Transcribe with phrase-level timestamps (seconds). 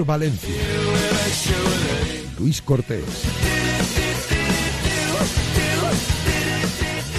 [0.00, 0.54] Valencia.
[2.38, 3.04] Luis Cortés.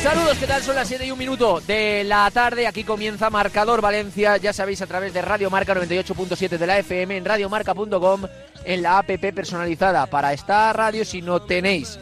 [0.02, 0.62] Saludos, ¿qué tal?
[0.64, 2.68] Son las 7 y un minuto de la tarde.
[2.68, 4.36] Aquí comienza Marcador Valencia.
[4.38, 8.24] Ya sabéis, a través de Radio Marca 98.7 de la FM, en radiomarca.com,
[8.66, 11.06] en la app personalizada para esta radio.
[11.06, 12.00] Si no tenéis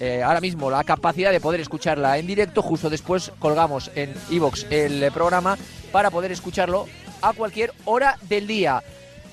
[0.00, 4.66] eh, ahora mismo la capacidad de poder escucharla en directo, justo después colgamos en iVox
[4.70, 5.58] el programa
[5.90, 6.86] para poder escucharlo
[7.20, 8.82] a cualquier hora del día.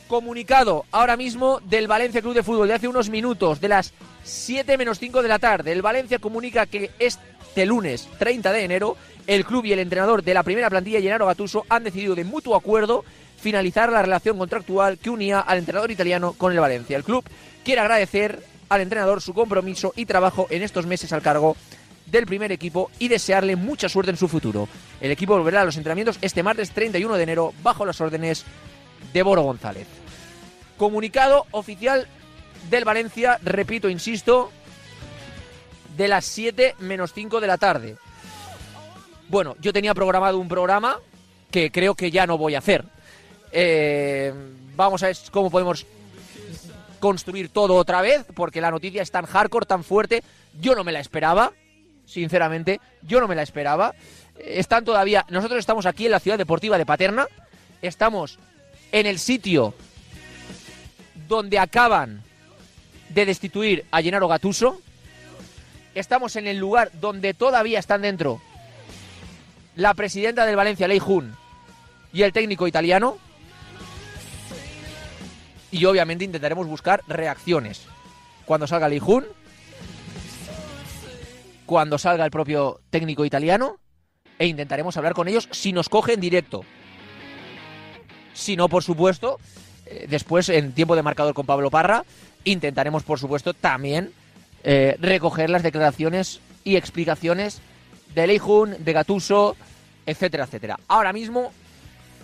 [0.09, 3.93] Comunicado ahora mismo del Valencia Club de Fútbol de hace unos minutos, de las
[4.23, 5.71] 7 menos 5 de la tarde.
[5.71, 10.33] El Valencia comunica que este lunes 30 de enero el club y el entrenador de
[10.33, 13.05] la primera plantilla, Gennaro Gattuso, han decidido de mutuo acuerdo
[13.39, 16.97] finalizar la relación contractual que unía al entrenador italiano con el Valencia.
[16.97, 17.23] El club
[17.63, 21.55] quiere agradecer al entrenador su compromiso y trabajo en estos meses al cargo
[22.07, 24.67] del primer equipo y desearle mucha suerte en su futuro.
[25.01, 28.43] El equipo volverá a los entrenamientos este martes 31 de enero bajo las órdenes
[29.13, 29.98] de Boro González.
[30.79, 32.07] Comunicado oficial
[32.69, 34.49] del Valencia, repito, insisto,
[35.97, 37.97] de las 7 menos 5 de la tarde.
[39.27, 40.97] Bueno, yo tenía programado un programa
[41.51, 42.85] que creo que ya no voy a hacer.
[43.51, 44.33] Eh,
[44.77, 45.85] vamos a ver cómo podemos
[47.01, 50.23] construir todo otra vez, porque la noticia es tan hardcore, tan fuerte.
[50.61, 51.51] Yo no me la esperaba,
[52.05, 53.95] sinceramente, yo no me la esperaba.
[54.37, 57.27] Están todavía, nosotros estamos aquí en la ciudad deportiva de Paterna,
[57.81, 58.39] estamos
[58.93, 59.73] en el sitio
[61.29, 62.23] donde acaban
[63.09, 64.81] de destituir a Gennaro Gatuso.
[65.95, 68.41] Estamos en el lugar donde todavía están dentro
[69.75, 71.33] la presidenta del Valencia, Lei Jun,
[72.11, 73.17] y el técnico italiano.
[75.71, 77.83] Y obviamente intentaremos buscar reacciones.
[78.45, 79.25] Cuando salga Lei Jun,
[81.65, 83.77] cuando salga el propio técnico italiano,
[84.39, 86.65] e intentaremos hablar con ellos si nos coge en directo.
[88.33, 89.37] Si no, por supuesto,
[90.07, 92.03] después en tiempo de marcador con Pablo Parra,
[92.43, 94.11] intentaremos, por supuesto, también
[94.63, 97.61] eh, recoger las declaraciones y explicaciones
[98.13, 99.55] de Leijun, de Gatuso,
[100.05, 100.79] etcétera, etcétera.
[100.87, 101.51] Ahora mismo,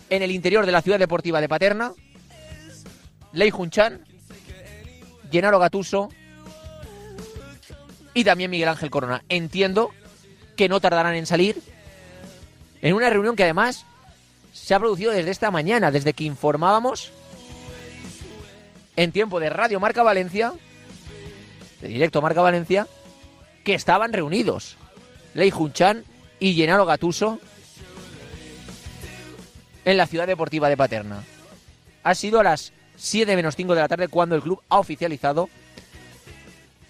[0.10, 1.94] en el interior de la ciudad deportiva de Paterna,
[3.34, 4.02] Leijun Chan,
[5.32, 6.10] Gennaro Gatuso
[8.14, 9.24] y también Miguel Ángel Corona.
[9.30, 9.92] Entiendo
[10.56, 11.62] que no tardarán en salir
[12.82, 13.86] en una reunión que además
[14.54, 17.12] se ha producido desde esta mañana, desde que informábamos
[18.96, 20.54] en tiempo de Radio Marca Valencia,
[21.82, 22.88] de directo Marca Valencia,
[23.64, 24.78] que estaban reunidos
[25.34, 26.04] Lei Junchan
[26.40, 27.40] y Gennaro Gatuso
[29.84, 31.24] en la ciudad deportiva de Paterna.
[32.04, 35.50] Ha sido a las 7 menos 5 de la tarde cuando el club ha oficializado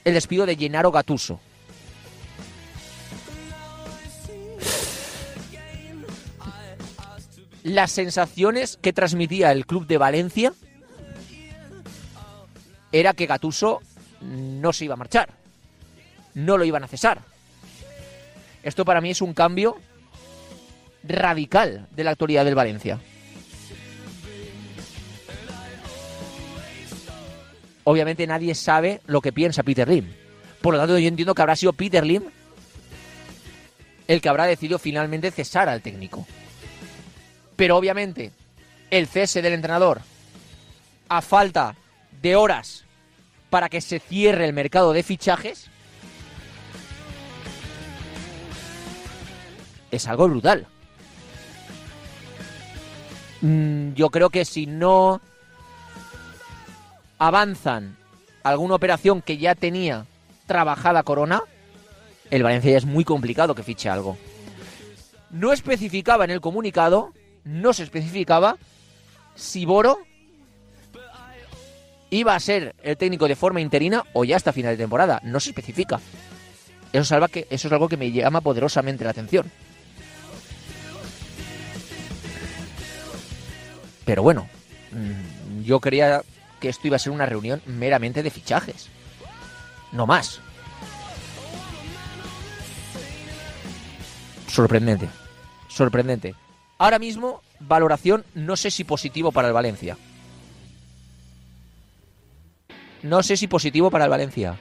[0.03, 1.39] el despido de Gennaro Gatuso.
[7.63, 10.53] Las sensaciones que transmitía el club de Valencia
[12.99, 13.81] era que Gatuso
[14.21, 15.29] no se iba a marchar,
[16.33, 17.19] no lo iban a cesar.
[18.63, 19.77] Esto para mí es un cambio
[21.03, 23.01] radical de la actualidad del Valencia.
[27.83, 30.13] Obviamente nadie sabe lo que piensa Peter Lim.
[30.61, 32.23] Por lo tanto, yo entiendo que habrá sido Peter Lim
[34.07, 36.25] el que habrá decidido finalmente cesar al técnico.
[37.57, 38.31] Pero obviamente,
[38.89, 40.01] el cese del entrenador,
[41.09, 41.75] a falta
[42.21, 42.84] de horas
[43.55, 45.69] para que se cierre el mercado de fichajes,
[49.91, 50.67] es algo brutal.
[53.39, 55.21] Mm, yo creo que si no
[57.17, 57.95] avanzan
[58.43, 60.05] alguna operación que ya tenía
[60.47, 61.41] trabajada Corona,
[62.31, 64.17] el Valencia ya es muy complicado que fiche algo.
[65.29, 67.13] No especificaba en el comunicado,
[67.45, 68.57] no se especificaba
[69.35, 69.99] si Boro
[72.09, 75.19] iba a ser el técnico de forma interina o ya hasta final de temporada.
[75.23, 75.99] No se especifica.
[76.93, 79.51] Eso es, que, eso es algo que me llama poderosamente la atención.
[84.05, 84.47] Pero bueno,
[84.91, 86.21] mm, yo creía
[86.59, 88.89] que esto iba a ser una reunión meramente de fichajes.
[89.91, 90.39] No más.
[94.47, 95.09] Sorprendente.
[95.67, 96.35] Sorprendente.
[96.77, 99.97] Ahora mismo, valoración no sé si positivo para el Valencia.
[103.05, 104.57] No sé si positivo para el Valencia.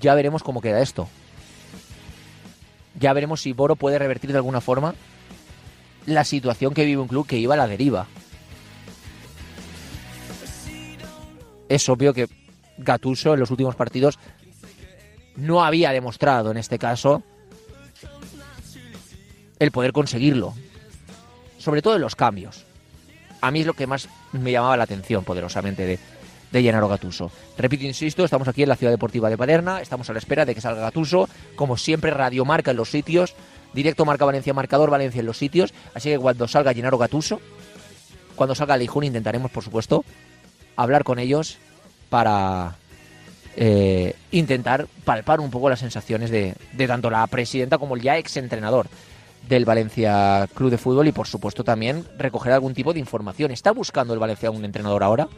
[0.00, 1.08] Ya veremos cómo queda esto.
[3.00, 4.94] Ya veremos si Boro puede revertir de alguna forma
[6.06, 8.06] la situación que vive un club que iba a la deriva.
[11.68, 12.28] Es obvio que
[12.78, 14.16] Gatuso en los últimos partidos
[15.34, 17.24] no había demostrado en este caso
[19.58, 20.54] el poder conseguirlo.
[21.60, 22.64] Sobre todo en los cambios.
[23.40, 25.98] A mí es lo que más me llamaba la atención poderosamente de,
[26.50, 27.30] de Gatuso.
[27.56, 30.54] Repito, insisto, estamos aquí en la Ciudad Deportiva de Paderna, estamos a la espera de
[30.54, 33.34] que salga Gatuso, como siempre Radio Marca en los sitios,
[33.72, 37.40] directo Marca Valencia, marcador Valencia en los sitios, así que cuando salga Gennaro Gatuso,
[38.34, 40.04] cuando salga Lijun intentaremos, por supuesto,
[40.76, 41.58] hablar con ellos
[42.08, 42.76] para
[43.56, 48.16] eh, intentar palpar un poco las sensaciones de, de tanto la presidenta como el ya
[48.16, 48.88] exentrenador
[49.48, 53.50] del Valencia Club de Fútbol y por supuesto también recoger algún tipo de información.
[53.50, 55.28] ¿Está buscando el Valencia un entrenador ahora?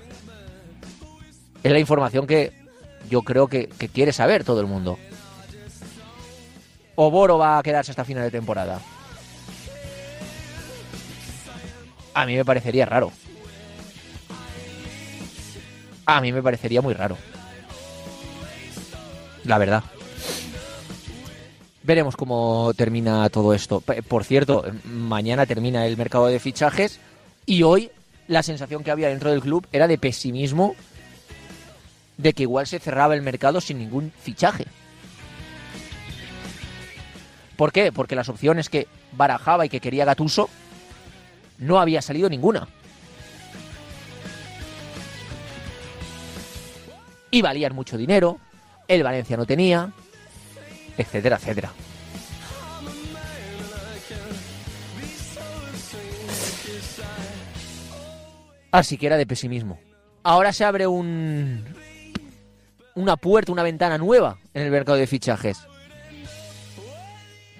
[1.62, 2.52] Es la información que
[3.08, 4.98] yo creo que, que quiere saber todo el mundo.
[6.94, 8.80] ¿O Boro va a quedarse hasta final de temporada?
[12.14, 13.10] A mí me parecería raro.
[16.04, 17.16] A mí me parecería muy raro.
[19.44, 19.82] La verdad.
[21.84, 23.80] Veremos cómo termina todo esto.
[23.80, 27.00] Por cierto, mañana termina el mercado de fichajes
[27.44, 27.90] y hoy
[28.28, 30.76] la sensación que había dentro del club era de pesimismo
[32.18, 34.66] de que igual se cerraba el mercado sin ningún fichaje.
[37.56, 37.90] ¿Por qué?
[37.90, 40.48] Porque las opciones que barajaba y que quería Gatuso
[41.58, 42.68] no había salido ninguna.
[47.30, 48.38] Y valían mucho dinero,
[48.88, 49.92] el Valencia no tenía,
[50.96, 51.72] etcétera, etcétera.
[58.70, 59.78] Así que era de pesimismo.
[60.22, 61.64] Ahora se abre un
[62.94, 65.58] una puerta, una ventana nueva en el mercado de fichajes.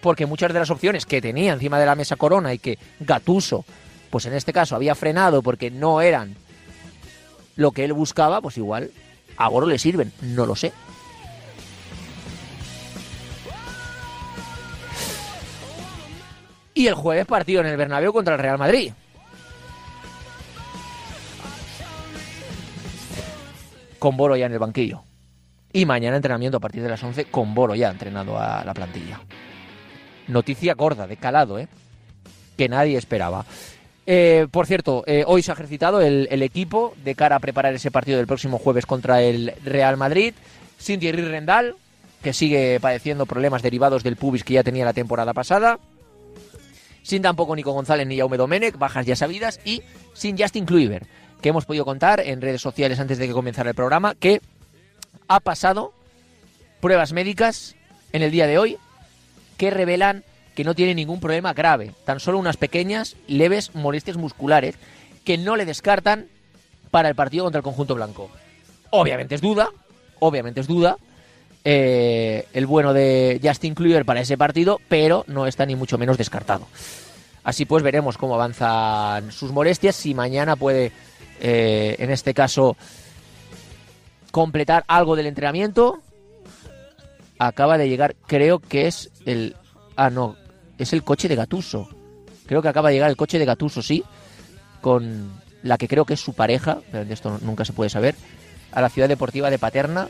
[0.00, 3.64] Porque muchas de las opciones que tenía encima de la mesa Corona y que Gatuso,
[4.10, 6.34] pues en este caso había frenado porque no eran
[7.56, 8.90] lo que él buscaba, pues igual
[9.36, 10.72] a Boro le sirven, no lo sé.
[16.82, 18.92] Y el jueves partido en el Bernabéu contra el Real Madrid.
[24.00, 25.04] Con Boro ya en el banquillo.
[25.72, 29.20] Y mañana entrenamiento a partir de las 11 con Boro ya entrenando a la plantilla.
[30.26, 31.68] Noticia gorda, de calado, ¿eh?
[32.56, 33.46] Que nadie esperaba.
[34.04, 37.72] Eh, por cierto, eh, hoy se ha ejercitado el, el equipo de cara a preparar
[37.74, 40.34] ese partido del próximo jueves contra el Real Madrid.
[40.78, 41.76] Sin Thierry Rendal,
[42.24, 45.78] que sigue padeciendo problemas derivados del pubis que ya tenía la temporada pasada.
[47.02, 49.60] Sin tampoco Nico González ni Jaume Domenech, bajas ya sabidas.
[49.64, 49.82] Y
[50.14, 51.06] sin Justin Kluivert,
[51.40, 54.40] que hemos podido contar en redes sociales antes de que comenzara el programa, que
[55.28, 55.92] ha pasado
[56.80, 57.76] pruebas médicas
[58.12, 58.78] en el día de hoy
[59.56, 64.74] que revelan que no tiene ningún problema grave, tan solo unas pequeñas, leves molestias musculares
[65.24, 66.26] que no le descartan
[66.90, 68.30] para el partido contra el conjunto blanco.
[68.90, 69.68] Obviamente es duda,
[70.18, 70.98] obviamente es duda,
[71.64, 76.18] eh, el bueno de Justin Kluivert para ese partido, pero no está ni mucho menos
[76.18, 76.66] descartado.
[77.44, 80.92] Así pues veremos cómo avanzan sus molestias, si mañana puede,
[81.40, 82.76] eh, en este caso,
[84.30, 86.00] completar algo del entrenamiento.
[87.38, 89.56] Acaba de llegar, creo que es el...
[89.96, 90.36] Ah, no,
[90.78, 91.88] es el coche de Gatuso.
[92.46, 94.04] Creo que acaba de llegar el coche de Gatuso, sí,
[94.80, 98.14] con la que creo que es su pareja, pero de esto nunca se puede saber,
[98.72, 100.08] a la ciudad deportiva de Paterna.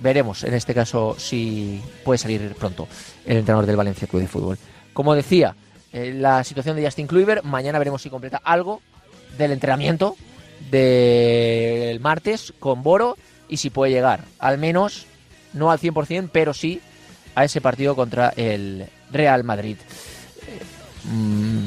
[0.00, 2.86] Veremos en este caso si puede salir pronto
[3.24, 4.58] el entrenador del Valencia Club de Fútbol.
[4.92, 5.54] Como decía,
[5.92, 8.82] eh, la situación de Justin Kluivert, mañana veremos si completa algo
[9.38, 10.16] del entrenamiento
[10.70, 13.16] del martes con Boro
[13.48, 15.06] y si puede llegar, al menos
[15.52, 16.80] no al 100%, pero sí
[17.34, 19.76] a ese partido contra el Real Madrid.
[21.04, 21.66] Mm,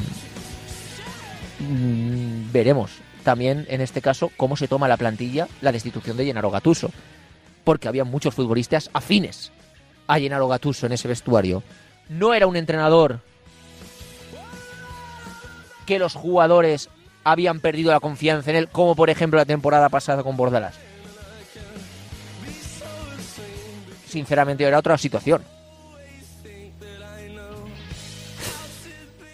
[1.59, 2.91] mm, veremos
[3.23, 6.91] también en este caso cómo se toma la plantilla la destitución de Gennaro Gattuso,
[7.63, 9.51] porque había muchos futbolistas afines
[10.07, 11.63] a Gennaro Gattuso en ese vestuario.
[12.09, 13.19] No era un entrenador
[15.85, 16.89] que los jugadores
[17.23, 20.75] habían perdido la confianza en él, como por ejemplo la temporada pasada con Bordalas.
[24.07, 25.43] Sinceramente era otra situación.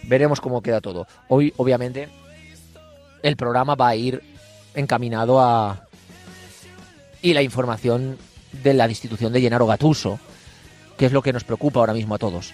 [0.03, 1.08] Veremos cómo queda todo.
[1.29, 2.10] Hoy, obviamente,
[3.24, 4.22] el programa va a ir
[4.75, 5.88] encaminado a...
[7.25, 8.20] Y la información
[8.62, 10.20] de la destitución de Gennaro Gattuso,
[10.96, 12.53] que es lo que nos preocupa ahora mismo a todos.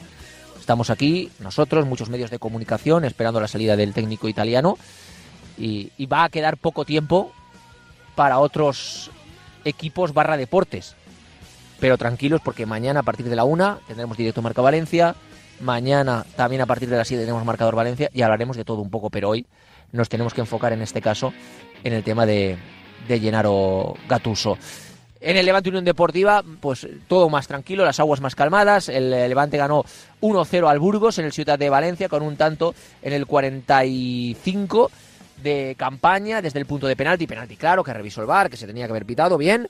[0.61, 4.77] Estamos aquí, nosotros, muchos medios de comunicación, esperando la salida del técnico italiano.
[5.57, 7.33] Y, y va a quedar poco tiempo
[8.15, 9.11] para otros
[9.65, 10.95] equipos barra deportes.
[11.81, 15.15] Pero tranquilos porque mañana a partir de la una tendremos directo Marca Valencia.
[15.59, 18.89] Mañana también a partir de las 7 tenemos marcador Valencia y hablaremos de todo un
[18.89, 19.45] poco, pero hoy
[19.91, 21.33] nos tenemos que enfocar en este caso
[21.83, 22.57] en el tema de,
[23.07, 24.57] de Gennaro Gatuso.
[25.19, 28.89] En el Levante Unión Deportiva, pues todo más tranquilo, las aguas más calmadas.
[28.89, 29.85] El Levante ganó
[30.19, 34.91] 1-0 al Burgos en el Ciudad de Valencia con un tanto en el 45
[35.43, 37.27] de campaña desde el punto de penalti.
[37.27, 39.67] Penalti claro, que revisó el bar, que se tenía que haber pitado bien.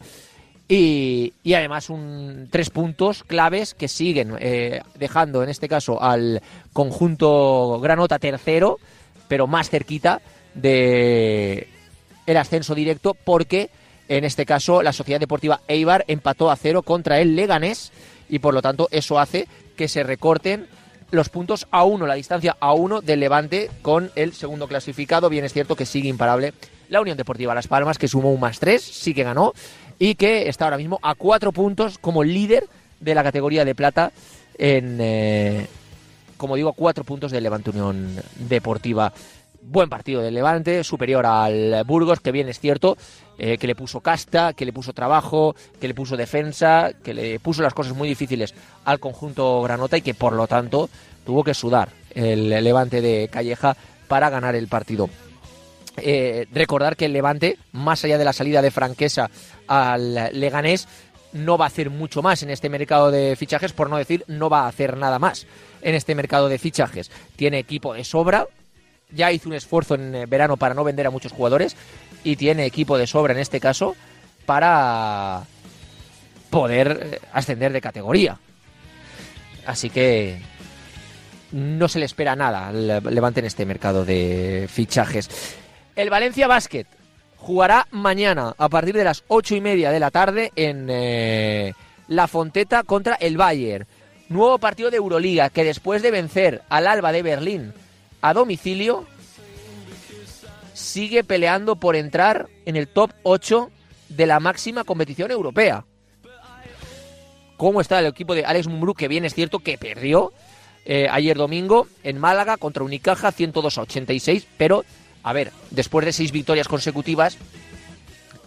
[0.69, 7.77] Y, además un, tres puntos claves que siguen eh, dejando en este caso al conjunto
[7.81, 8.79] Granota tercero,
[9.27, 10.21] pero más cerquita
[10.53, 11.67] de
[12.25, 13.69] el ascenso directo porque
[14.07, 17.91] en este caso la Sociedad Deportiva Eibar empató a cero contra el Leganés
[18.29, 20.67] y por lo tanto eso hace que se recorten
[21.11, 25.29] los puntos a uno, la distancia a uno del Levante con el segundo clasificado.
[25.29, 26.53] Bien es cierto que sigue imparable
[26.89, 29.53] la Unión Deportiva Las Palmas, que sumó un más tres, sí que ganó,
[29.99, 32.67] y que está ahora mismo a cuatro puntos como líder
[32.99, 34.11] de la categoría de plata
[34.57, 35.67] en, eh,
[36.37, 39.13] como digo, cuatro puntos del Levante Unión Deportiva.
[39.63, 42.97] Buen partido del Levante, superior al Burgos, que bien es cierto,
[43.37, 47.39] eh, que le puso casta, que le puso trabajo, que le puso defensa, que le
[47.39, 48.53] puso las cosas muy difíciles
[48.85, 50.89] al conjunto Granota y que por lo tanto
[51.25, 53.77] tuvo que sudar el Levante de Calleja
[54.07, 55.09] para ganar el partido.
[55.97, 59.29] Eh, recordar que el Levante, más allá de la salida de Franquesa
[59.67, 60.87] al Leganés,
[61.33, 64.49] no va a hacer mucho más en este mercado de fichajes, por no decir no
[64.49, 65.47] va a hacer nada más
[65.81, 67.11] en este mercado de fichajes.
[67.35, 68.47] Tiene equipo de sobra,
[69.13, 71.75] ya hizo un esfuerzo en eh, verano para no vender a muchos jugadores
[72.23, 73.95] y tiene equipo de sobra en este caso
[74.45, 75.43] para
[76.49, 78.37] poder eh, ascender de categoría.
[79.65, 80.39] Así que
[81.51, 85.29] no se le espera nada al Levante en este mercado de fichajes.
[85.95, 86.85] El Valencia Basket
[87.37, 91.73] jugará mañana a partir de las ocho y media de la tarde en eh,
[92.07, 93.85] La Fonteta contra el Bayern.
[94.29, 97.73] Nuevo partido de Euroliga que después de vencer al Alba de Berlín
[98.21, 99.05] a domicilio
[100.73, 103.69] sigue peleando por entrar en el top 8
[104.09, 105.85] de la máxima competición europea.
[107.57, 108.95] ¿Cómo está el equipo de Alex Mumbrú?
[108.95, 110.31] Que bien es cierto que perdió
[110.85, 114.83] eh, ayer domingo en Málaga contra Unicaja 102 a 86, pero
[115.23, 117.37] a ver, después de seis victorias consecutivas,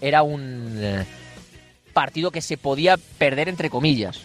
[0.00, 1.06] era un eh,
[1.92, 4.20] partido que se podía perder entre comillas.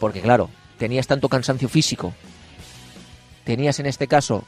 [0.00, 0.50] Porque claro,
[0.80, 2.14] tenías tanto cansancio físico,
[3.44, 4.44] tenías en este caso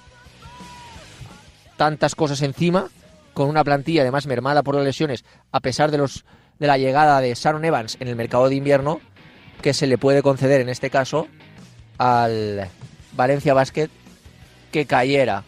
[1.76, 2.88] tantas cosas encima,
[3.34, 6.24] con una plantilla además mermada por las lesiones, a pesar de los
[6.58, 9.00] de la llegada de Sharon Evans en el mercado de invierno,
[9.60, 11.28] que se le puede conceder en este caso
[11.98, 12.68] al
[13.12, 13.90] Valencia Basket
[14.70, 15.44] que cayera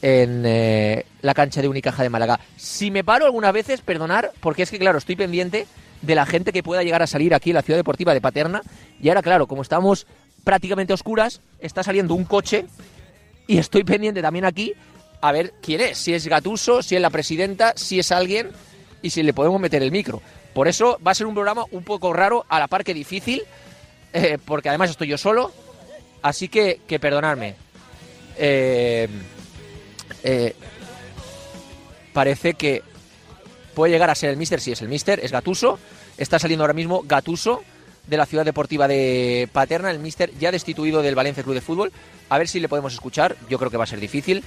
[0.00, 2.40] en eh, la cancha de Unicaja de Málaga.
[2.56, 5.68] Si me paro algunas veces, perdonar, porque es que, claro, estoy pendiente
[6.02, 8.62] de la gente que pueda llegar a salir aquí en la ciudad deportiva de Paterna.
[9.00, 10.06] Y ahora, claro, como estamos
[10.44, 12.66] prácticamente oscuras, está saliendo un coche
[13.46, 14.74] y estoy pendiente también aquí
[15.20, 18.50] a ver quién es, si es Gatuso, si es la presidenta, si es alguien
[19.02, 20.20] y si le podemos meter el micro.
[20.52, 23.42] Por eso va a ser un programa un poco raro, a la par que difícil,
[24.12, 25.52] eh, porque además estoy yo solo,
[26.22, 27.54] así que, que perdonadme.
[28.36, 29.08] Eh,
[30.24, 30.54] eh,
[32.12, 32.82] parece que
[33.74, 35.78] puede llegar a ser el Mister, si es el Mister, es Gatuso.
[36.16, 37.62] Está saliendo ahora mismo Gatuso
[38.06, 41.92] de la ciudad deportiva de Paterna, el Mister ya destituido del Valencia Club de Fútbol.
[42.28, 44.42] A ver si le podemos escuchar, yo creo que va a ser difícil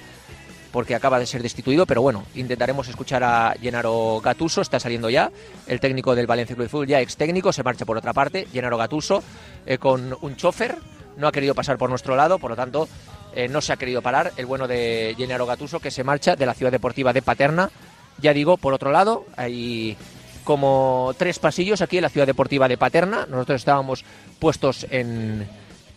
[0.72, 5.32] porque acaba de ser destituido, pero bueno, intentaremos escuchar a Gennaro Gatuso, está saliendo ya,
[5.67, 8.46] el técnico del Valencia Club de Fútbol, ya ex técnico, se marcha por otra parte,
[8.51, 9.24] Gennaro Gatuso,
[9.65, 10.75] eh, con un chofer,
[11.15, 12.89] no ha querido pasar por nuestro lado, por lo tanto
[13.34, 16.46] eh, no se ha querido parar, el bueno de Gennaro Gatuso, que se marcha de
[16.46, 17.72] la ciudad deportiva de Paterna.
[18.22, 19.98] Ya digo, por otro lado, hay
[20.43, 23.25] como tres pasillos aquí en la ciudad deportiva de Paterna.
[23.29, 24.05] Nosotros estábamos
[24.39, 25.48] puestos en,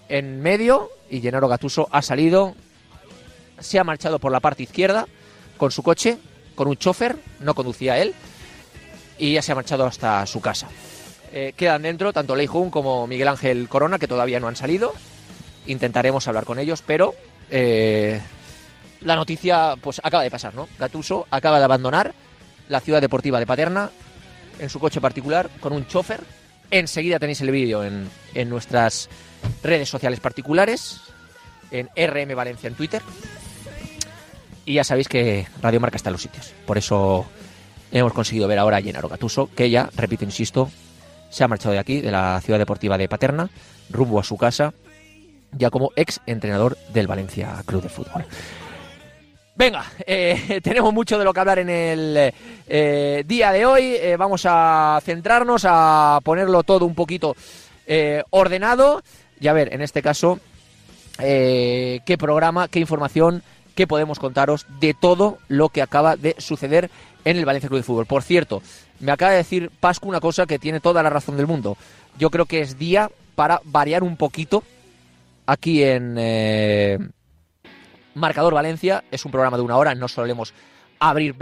[0.09, 2.55] en medio y Gennaro Gatuso ha salido,
[3.59, 5.07] se ha marchado por la parte izquierda
[5.57, 6.19] con su coche,
[6.55, 8.15] con un chofer, no conducía él,
[9.19, 10.69] y ya se ha marchado hasta su casa.
[11.33, 14.95] Eh, quedan dentro tanto Lei Jun como Miguel Ángel Corona, que todavía no han salido.
[15.67, 17.15] Intentaremos hablar con ellos, pero
[17.51, 18.21] eh,
[19.01, 20.69] la noticia pues acaba de pasar, ¿no?
[20.79, 22.15] Gatuso acaba de abandonar
[22.69, 23.91] la ciudad deportiva de Paterna
[24.59, 26.21] en su coche particular con un chofer.
[26.71, 29.09] Enseguida tenéis el vídeo en, en nuestras
[29.63, 31.01] redes sociales particulares,
[31.71, 33.03] en RM Valencia en Twitter.
[34.65, 36.53] Y ya sabéis que Radio Marca está en los sitios.
[36.67, 37.25] Por eso
[37.91, 40.71] hemos conseguido ver ahora a Gennaro Gatuso, que ya, repito, insisto,
[41.31, 43.49] se ha marchado de aquí, de la ciudad deportiva de Paterna,
[43.91, 44.75] rumbo a su casa
[45.53, 48.27] ya como ex entrenador del Valencia Club de Fútbol.
[49.59, 52.33] Venga, eh, tenemos mucho de lo que hablar en el
[52.69, 53.97] eh, día de hoy.
[53.97, 57.35] Eh, vamos a centrarnos, a ponerlo todo un poquito
[58.31, 59.03] ordenado.
[59.41, 60.39] Y a ver, en este caso,
[61.19, 63.43] qué programa, qué información,
[63.75, 66.91] qué podemos contaros de todo lo que acaba de suceder
[67.25, 68.07] en el Valencia Club de Fútbol.
[68.07, 68.63] Por cierto,
[69.01, 71.79] me acaba de decir Pascu una cosa que tiene toda la razón del mundo.
[72.19, 74.63] Yo creo que es día para variar un poquito
[75.47, 76.19] aquí en
[78.19, 79.05] Marcador Valencia.
[79.11, 80.53] Es un programa de una hora, no solemos
[80.99, 81.37] abrir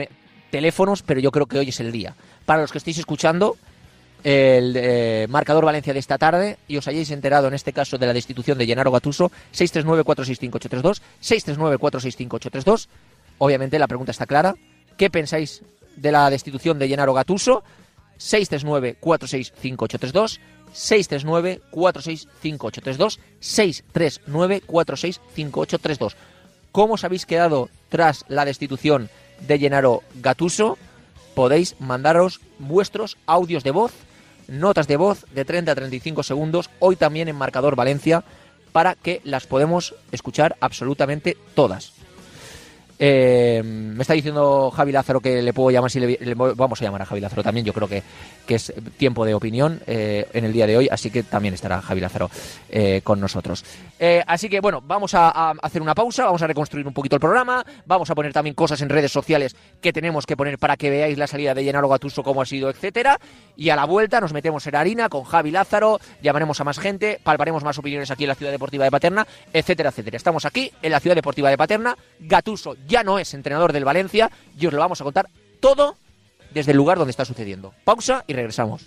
[0.50, 2.14] teléfonos, pero yo creo que hoy es el día.
[2.44, 3.56] Para los que estéis escuchando
[4.24, 8.06] el eh, Marcador Valencia de esta tarde y os hayáis enterado en este caso de
[8.06, 12.88] la destitución de Llenaro Gatuso, 639-465-832, 639-465-832.
[13.38, 14.56] Obviamente la pregunta está clara.
[14.96, 15.62] ¿Qué pensáis
[15.96, 17.62] de la destitución de Llenaro Gatuso?
[18.18, 20.40] 639-465-832,
[20.72, 26.16] 639-465-832, 639-465-832.
[26.76, 29.08] ¿Cómo os habéis quedado tras la destitución
[29.40, 30.76] de Llenaro Gatuso?
[31.34, 33.92] Podéis mandaros vuestros audios de voz,
[34.46, 38.24] notas de voz de 30 a 35 segundos, hoy también en Marcador Valencia,
[38.72, 41.94] para que las podemos escuchar absolutamente todas.
[42.98, 47.02] Eh, me está diciendo Javi Lázaro que le puedo llamar, si le, vamos a llamar
[47.02, 48.02] a Javi Lázaro también, yo creo que,
[48.46, 51.82] que es tiempo de opinión eh, en el día de hoy, así que también estará
[51.82, 52.30] Javi Lázaro
[52.70, 53.64] eh, con nosotros.
[54.26, 57.64] así que bueno, vamos a, hacer una pausa, vamos a reconstruir un poquito el programa,
[57.84, 61.18] vamos a poner también cosas en redes sociales que tenemos que poner para que veáis
[61.18, 63.18] la salida de Llenaro Gatuso, cómo ha sido, etcétera,
[63.56, 67.20] y a la vuelta nos metemos en harina con Javi Lázaro, llamaremos a más gente,
[67.22, 70.16] palparemos más opiniones aquí en la Ciudad Deportiva de Paterna, etcétera, etcétera.
[70.16, 74.30] Estamos aquí en la Ciudad Deportiva de Paterna, Gatuso ya no es entrenador del Valencia
[74.58, 75.28] y os lo vamos a contar
[75.60, 75.96] todo
[76.52, 77.74] desde el lugar donde está sucediendo.
[77.84, 78.86] Pausa y regresamos.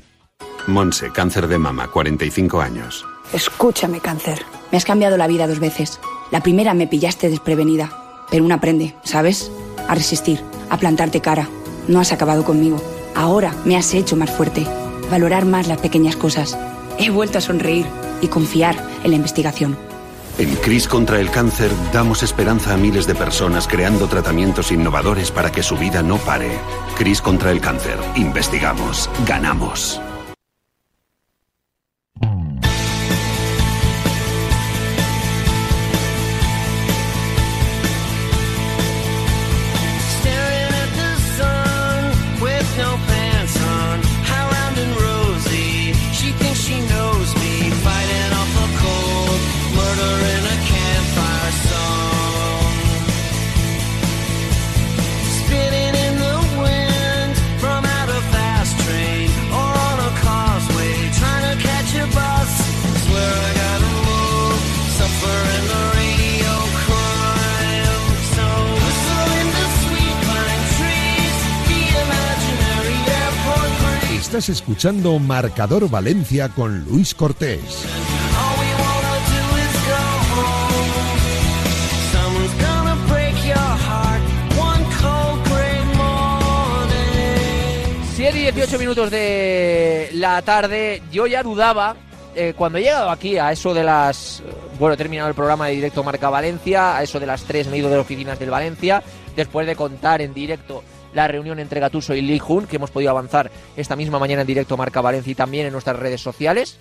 [0.67, 3.06] Monse, cáncer de mama, 45 años.
[3.34, 4.43] Escúchame, cáncer.
[4.71, 6.00] Me has cambiado la vida dos veces.
[6.32, 9.52] La primera me pillaste desprevenida, pero uno aprende, ¿sabes?
[9.88, 11.47] A resistir, a plantarte cara.
[11.88, 12.82] No has acabado conmigo.
[13.15, 14.65] Ahora me has hecho más fuerte,
[15.10, 16.58] valorar más las pequeñas cosas.
[16.97, 17.86] He vuelto a sonreír
[18.21, 19.88] y confiar en la investigación.
[20.38, 25.52] En CRIS contra el cáncer damos esperanza a miles de personas creando tratamientos innovadores para
[25.52, 26.60] que su vida no pare.
[26.98, 27.98] CRIS contra el cáncer.
[28.15, 29.10] Investigamos.
[29.28, 30.02] Ganamos.
[74.30, 77.84] Estás escuchando Marcador Valencia con Luis Cortés.
[88.15, 91.02] Siete y 18 minutos de la tarde.
[91.12, 91.96] Yo ya dudaba
[92.36, 94.44] eh, cuando he llegado aquí a eso de las.
[94.78, 97.78] Bueno, he terminado el programa de directo Marca Valencia, a eso de las 3 me
[97.78, 99.02] he ido de las oficinas del Valencia,
[99.36, 103.12] después de contar en directo la reunión entre Gatuso y Lee Jun, que hemos podido
[103.12, 106.80] avanzar esta misma mañana en directo Marca Valencia y también en nuestras redes sociales.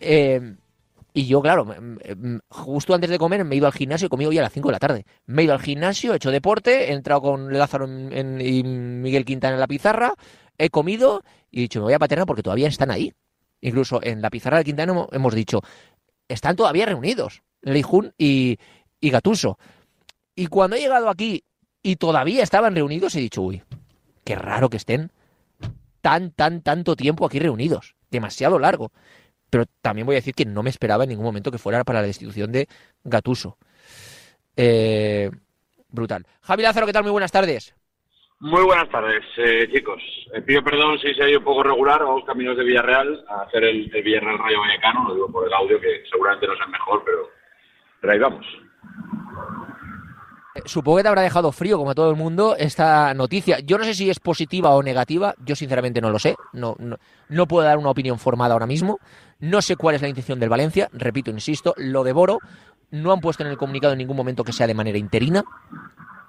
[0.00, 0.56] Eh,
[1.14, 1.66] y yo, claro,
[2.48, 4.68] justo antes de comer me he ido al gimnasio, he comido hoy a las 5
[4.68, 5.04] de la tarde.
[5.26, 9.54] Me he ido al gimnasio, he hecho deporte, he entrado con Lázaro y Miguel Quintana
[9.54, 10.14] en la pizarra,
[10.58, 13.12] he comido y he dicho, me voy a paterna porque todavía están ahí.
[13.60, 15.60] Incluso en la pizarra de Quintana hemos dicho,
[16.28, 17.42] están todavía reunidos,
[17.82, 18.58] Jun y,
[19.00, 19.58] y Gatuso.
[20.36, 21.42] Y cuando he llegado aquí
[21.88, 23.62] y todavía estaban reunidos, he dicho, uy,
[24.22, 25.10] qué raro que estén
[26.02, 27.94] tan, tan, tanto tiempo aquí reunidos.
[28.10, 28.92] Demasiado largo.
[29.48, 32.02] Pero también voy a decir que no me esperaba en ningún momento que fuera para
[32.02, 32.68] la destitución de
[33.04, 33.56] Gatuso.
[34.54, 35.30] Eh,
[35.88, 36.26] brutal.
[36.42, 37.04] Javi Lázaro, ¿qué tal?
[37.04, 37.74] Muy buenas tardes.
[38.40, 40.02] Muy buenas tardes, eh, chicos.
[40.34, 43.24] Eh, pido perdón si se ha ido un poco regular a los caminos de Villarreal
[43.30, 45.08] a hacer el, Villarreal Rayo Vallecano.
[45.08, 47.30] Lo digo por el audio, que seguramente no es el mejor, pero,
[48.02, 48.46] pero ahí vamos.
[50.64, 53.58] Supongo que te habrá dejado frío, como a todo el mundo, esta noticia.
[53.60, 56.76] Yo no sé si es positiva o negativa, yo sinceramente no lo sé, no,
[57.28, 58.98] no, puedo dar una opinión formada ahora mismo.
[59.40, 62.38] No sé cuál es la intención del Valencia, repito, insisto, lo devoro.
[62.90, 65.44] No han puesto en el comunicado en ningún momento que sea de manera interina,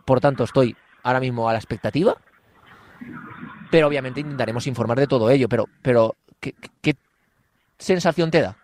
[0.05, 2.15] por tanto estoy ahora mismo a la expectativa.
[3.71, 6.95] Pero obviamente intentaremos informar de todo ello, pero, pero qué
[7.77, 8.57] sensación te da?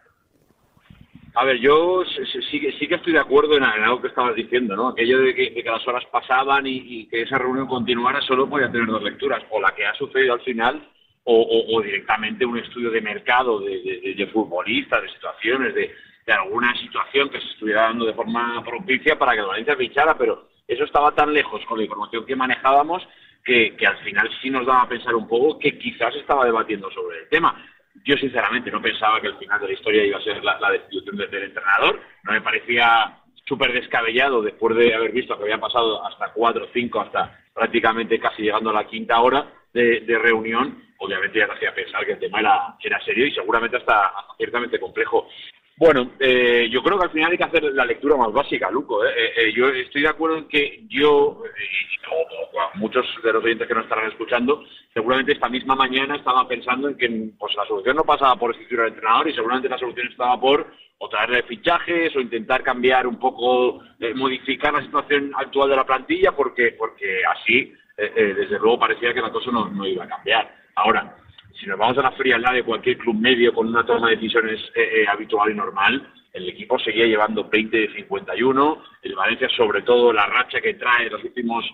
[1.38, 4.89] A ver, yo sí, sí, que estoy de acuerdo en, algo que estabas diciendo, ¿no?
[4.89, 9.04] Aquello de que, las horas pasaban y, que esa reunión continuara solo podía tener dos
[9.04, 10.82] lecturas, o la que ha sucedido al final,
[11.26, 15.91] o, directamente un estudio de mercado de, futbolistas, de situaciones, de,
[16.32, 20.86] alguna situación que se estuviera dando de forma propicia para que Valencia fichara, pero eso
[20.86, 23.06] estaba tan lejos con la información que manejábamos
[23.43, 26.89] que, que al final sí nos daba a pensar un poco que quizás estaba debatiendo
[26.91, 27.63] sobre el tema.
[28.06, 31.18] Yo sinceramente no pensaba que el final de la historia iba a ser la, destitución
[31.18, 36.32] del, entrenador, no me parecía súper descabellado después de haber visto que habían pasado hasta
[36.32, 41.54] cuatro, cinco, hasta prácticamente casi llegando a la quinta hora de, reunión, obviamente ya te
[41.54, 45.28] hacía pensar que el tema era, era serio y seguramente hasta ciertamente complejo.
[45.77, 49.03] Bueno, eh, yo creo que al final hay que hacer la lectura más básica, Luco.
[49.05, 49.09] ¿eh?
[49.35, 53.83] Eh, yo estoy de acuerdo en que yo, y muchos de los oyentes que nos
[53.83, 58.38] estarán escuchando, seguramente esta misma mañana estaba pensando en que pues, la solución no pasaba
[58.38, 60.65] por instituir al entrenador y seguramente la solución estaba por
[60.97, 63.81] o traerle fichajes o intentar cambiar un poco,
[64.15, 69.29] modificar la situación actual de la plantilla porque, porque así, desde luego, parecía que la
[69.29, 70.55] cosa no, no iba a cambiar.
[70.75, 71.17] Ahora,
[71.60, 74.60] si nos vamos a la frialdad de cualquier club medio con una toma de decisiones
[74.76, 79.82] eh, eh, habitual y normal, el equipo seguía llevando 20 de 51, el Valencia sobre
[79.84, 81.65] todo la racha que trae los últimos...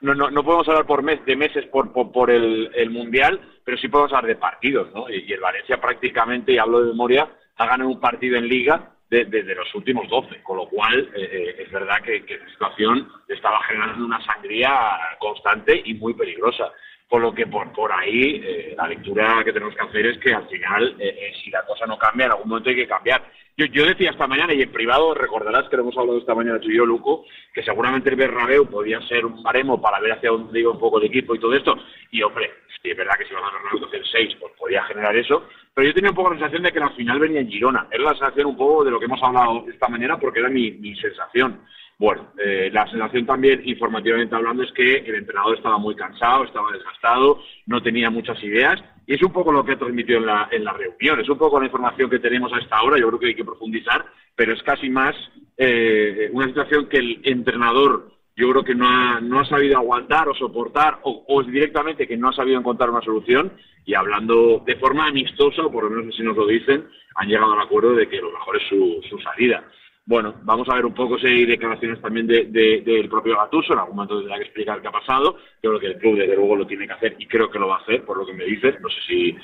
[0.00, 3.88] No, no, no podemos hablar por mes, de meses por, por, el, Mundial, pero sí
[3.88, 5.08] podemos hablar de partidos, ¿no?
[5.08, 9.54] Y, el Valencia prácticamente, y hablo de memoria, ha ganado un partido en Liga desde
[9.54, 14.20] los últimos 12, con lo cual eh, es verdad que la situación estaba generando una
[14.24, 14.72] sangría
[15.18, 16.72] constante y muy peligrosa.
[17.08, 20.32] Con lo que por, por ahí eh, la lectura que tenemos que hacer es que
[20.32, 23.22] al final, eh, eh, si la cosa no cambia, en algún momento hay que cambiar.
[23.56, 26.58] Yo, yo decía esta mañana, y en privado recordarás que lo hemos hablado esta mañana
[26.58, 30.58] tú y Luco, que seguramente el Bernabéu podía ser un baremo para ver hacia dónde
[30.58, 31.76] iba un poco el equipo y todo esto.
[32.10, 32.50] Y hombre,
[32.82, 35.46] sí, es verdad que si van a Bernabéu el 6, pues podía generar eso.
[35.72, 37.86] Pero yo tenía un poco la sensación de que al final venía en Girona.
[37.90, 40.70] Era la sensación un poco de lo que hemos hablado esta mañana porque era mi,
[40.72, 41.60] mi sensación.
[41.98, 46.72] Bueno, eh, la sensación también, informativamente hablando, es que el entrenador estaba muy cansado, estaba
[46.72, 50.64] desgastado, no tenía muchas ideas, y es un poco lo que transmitió en la, en
[50.64, 53.26] la reunión, es un poco la información que tenemos a esta hora, yo creo que
[53.26, 54.04] hay que profundizar,
[54.34, 55.14] pero es casi más
[55.56, 60.28] eh, una situación que el entrenador yo creo que no ha, no ha sabido aguantar
[60.28, 63.52] o soportar, o, o directamente que no ha sabido encontrar una solución,
[63.84, 67.52] y hablando de forma amistosa, o por lo menos si nos lo dicen, han llegado
[67.52, 69.62] al acuerdo de que lo mejor es su, su salida.
[70.06, 73.78] Bueno, vamos a ver un poco si hay declaraciones también del de, propio Gatuso, en
[73.78, 75.38] algún momento tendrá que explicar qué ha pasado.
[75.62, 77.68] Yo creo que el club desde luego lo tiene que hacer y creo que lo
[77.68, 78.78] va a hacer, por lo que me dices.
[78.82, 79.36] No sé si,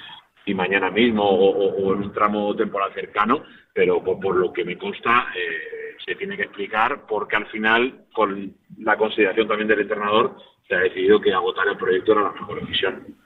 [0.45, 3.43] si mañana mismo o, en un tramo temporal cercano,
[3.73, 8.55] pero por, lo que me consta eh, se tiene que explicar porque al final, con
[8.79, 10.37] la consideración también del entrenador,
[10.69, 13.17] se ha decidido que agotar el proyecto era la mejor decisión.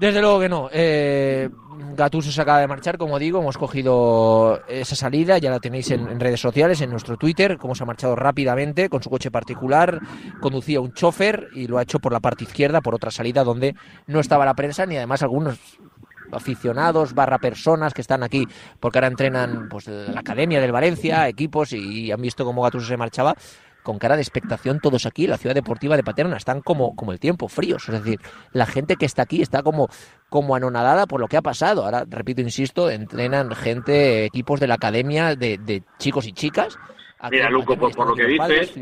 [0.00, 0.70] Desde luego que no.
[0.72, 1.50] Eh,
[1.94, 6.18] Gattuso se acaba de marchar, como digo, hemos cogido esa salida, ya la tenéis en,
[6.18, 10.00] redes sociales, en nuestro Twitter, cómo se ha marchado rápidamente con su coche particular,
[10.40, 13.74] conducía un chofer y lo ha hecho por la parte izquierda, por otra salida donde
[14.06, 15.58] no estaba la prensa, ni además algunos
[16.32, 18.46] aficionados barra personas que están aquí
[18.78, 22.96] porque ahora entrenan pues la academia del Valencia, equipos y han visto cómo Gattuso se
[22.96, 23.36] marchaba
[23.82, 27.20] con cara de expectación todos aquí, la ciudad deportiva de Paterna, están como, como el
[27.20, 27.88] tiempo, fríos.
[27.88, 28.20] Es decir,
[28.52, 29.88] la gente que está aquí está como,
[30.28, 31.84] como anonadada por lo que ha pasado.
[31.84, 36.78] Ahora, repito, insisto, entrenan gente, equipos de la academia de, de chicos y chicas.
[37.30, 38.72] Mira, Luco, por, lo que dices,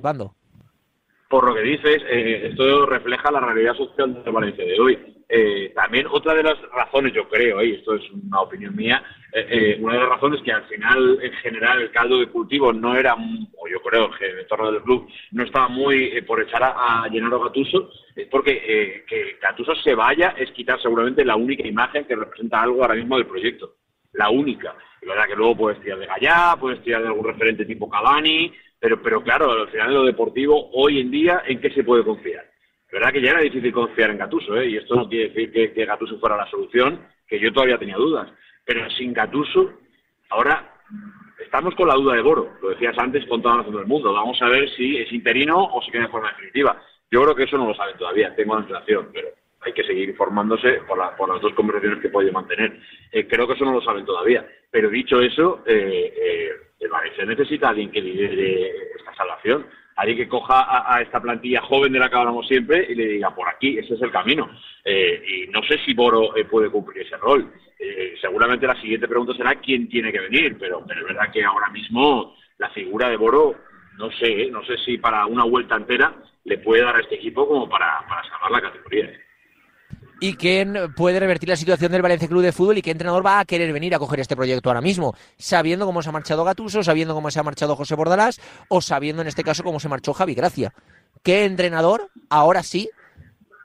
[1.28, 4.98] por lo que dices, eh, esto refleja la realidad social de Valencia de hoy.
[5.30, 9.02] Eh, también otra de las razones, yo creo, y esto es una opinión mía,
[9.34, 12.72] eh, eh, una de las razones que al final, en general, el caldo de cultivo
[12.72, 16.62] no era, o yo creo que el entorno del club no estaba muy por echar
[16.62, 21.66] a, a Gennaro Gattuso, es porque que Gattuso se vaya es quitar seguramente la única
[21.66, 23.74] imagen que representa algo ahora mismo del proyecto.
[24.14, 24.74] La única.
[25.02, 28.50] Y verdad que luego puedes tirar de Gallá, puedes tirar de algún referente tipo Cavani,
[28.80, 32.44] pero, pero claro, al final lo deportivo, hoy en día, ¿en qué se puede confiar?
[32.90, 34.70] verdad que ya era difícil confiar en Gatuso, ¿eh?
[34.70, 35.86] y esto no quiere decir que, que
[36.18, 38.30] fuera la solución, que yo todavía tenía dudas.
[38.64, 39.74] Pero sin Gatuso,
[40.30, 40.74] ahora
[41.38, 44.12] estamos con la duda de Boro, lo decías antes con toda la razón del mundo.
[44.12, 46.80] Vamos a ver si es interino o si queda de forma definitiva.
[47.10, 49.28] Yo creo que eso no lo saben todavía, tengo la sensación, pero
[49.60, 52.78] hay que seguir informándose por, las dos conversaciones que puede mantener.
[53.12, 54.46] Eh, creo que eso no lo saben todavía.
[54.70, 59.66] Pero dicho eso, eh, eh, el Valencia necesita a alguien que lidere esta salvación
[59.98, 63.34] alguien que coja a, esta plantilla joven de la que hablamos siempre y le diga,
[63.34, 64.48] por aquí, ese es el camino.
[64.84, 67.52] Eh, y no sé si Boro eh, puede cumplir ese rol.
[68.20, 72.36] Seguramente la siguiente pregunta será quién tiene que venir, pero, es verdad que ahora mismo
[72.58, 73.54] la figura de Boro,
[73.96, 77.46] no sé, no sé si para una vuelta entera le puede dar a este equipo
[77.46, 79.10] como para salvar la categoría
[80.20, 83.40] y quién puede revertir la situación del Valencia Club de Fútbol y qué entrenador va
[83.40, 86.82] a querer venir a coger este proyecto ahora mismo, sabiendo cómo se ha marchado Gatuso,
[86.82, 90.12] sabiendo cómo se ha marchado José Bordalás o sabiendo en este caso cómo se marchó
[90.12, 90.72] Javi Gracia.
[91.22, 92.90] ¿Qué entrenador ahora sí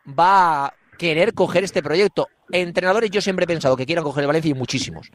[0.08, 2.28] va a querer coger este proyecto?
[2.52, 5.10] Entrenadores yo siempre he pensado que quieran coger el Valencia y muchísimos,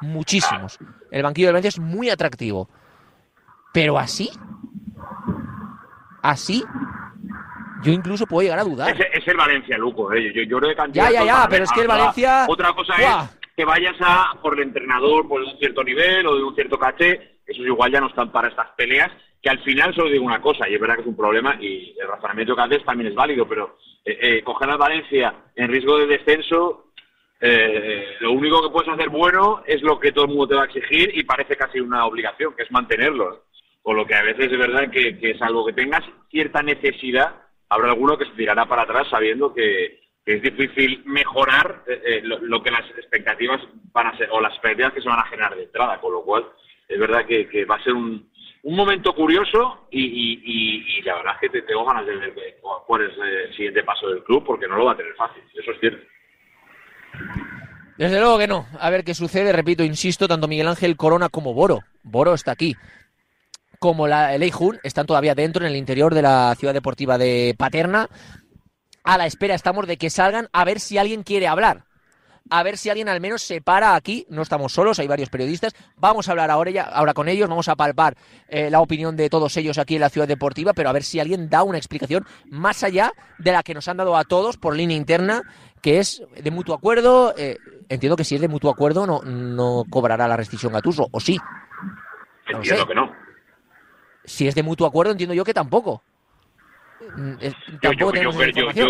[0.00, 0.78] muchísimos.
[1.10, 2.68] El banquillo del Valencia es muy atractivo.
[3.72, 4.30] Pero así,
[6.22, 6.62] así,
[7.82, 8.96] yo incluso puedo llegar a dudar.
[9.12, 10.12] Es, el Valencia, Luco.
[10.12, 10.32] Eh.
[10.34, 12.46] Yo, yo, creo que Ya, ya, ya, pero es que el Valencia.
[12.48, 16.44] Otra cosa es que vayas a por el entrenador por un cierto nivel o de
[16.44, 17.38] un cierto caché.
[17.46, 19.10] Esos igual ya no están para estas peleas.
[19.42, 21.94] Que al final solo digo una cosa, y es verdad que es un problema, y
[22.00, 25.98] el razonamiento que haces también es válido, pero eh, eh, coger al Valencia en riesgo
[25.98, 26.84] de descenso
[27.46, 30.62] eh, lo único que puedes hacer bueno es lo que todo el mundo te va
[30.62, 33.44] a exigir y parece casi una obligación, que es mantenerlo.
[33.82, 37.34] Con lo que a veces es verdad que, es algo que tengas cierta necesidad,
[37.74, 42.62] habrá alguno que se tirará para atrás sabiendo que, es difícil mejorar eh, eh, lo,
[42.62, 43.60] que las expectativas
[43.92, 46.22] van a ser, o las expectativas que se van a generar de entrada, con lo
[46.22, 46.46] cual
[46.88, 48.32] es verdad que, va a ser un,
[48.64, 52.56] momento curioso y, la verdad es que tengo ganas de ver
[52.86, 55.70] cuál es el siguiente paso del club porque no lo va a tener fácil, eso
[55.72, 56.06] es cierto.
[57.98, 58.66] Desde luego que no.
[58.80, 59.52] A ver qué sucede.
[59.52, 61.80] Repito, insisto, tanto Miguel Ángel Corona como Boro.
[62.02, 62.74] Boro está aquí.
[63.84, 67.54] Como la, el Eijun están todavía dentro en el interior de la ciudad deportiva de
[67.58, 68.08] Paterna.
[69.02, 71.84] A la espera estamos de que salgan a ver si alguien quiere hablar
[72.48, 74.26] a ver si alguien al menos se para aquí.
[74.30, 75.74] No estamos solos, hay varios periodistas.
[75.96, 78.16] Vamos a hablar ahora, ya, ahora con ellos, vamos a palpar
[78.48, 81.20] eh, la opinión de todos ellos aquí en la ciudad deportiva, pero a ver si
[81.20, 84.74] alguien da una explicación más allá de la que nos han dado a todos por
[84.74, 85.42] línea interna,
[85.82, 87.34] que es de mutuo acuerdo.
[87.36, 87.58] Eh,
[87.90, 91.38] entiendo que si es de mutuo acuerdo no, no cobrará la rescisión Gatuso, ¿o sí?
[92.46, 93.24] entiendo que no.
[94.24, 96.02] Si es de mutuo acuerdo, entiendo yo que tampoco.
[97.16, 97.34] Mm,
[97.82, 97.90] yo,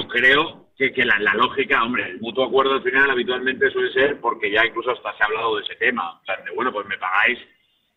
[0.08, 4.64] creo que, la, lógica, hombre, el mutuo acuerdo al final habitualmente suele ser porque ya
[4.64, 6.20] incluso hasta se ha hablado de ese tema.
[6.26, 7.38] de, bueno, pues me pagáis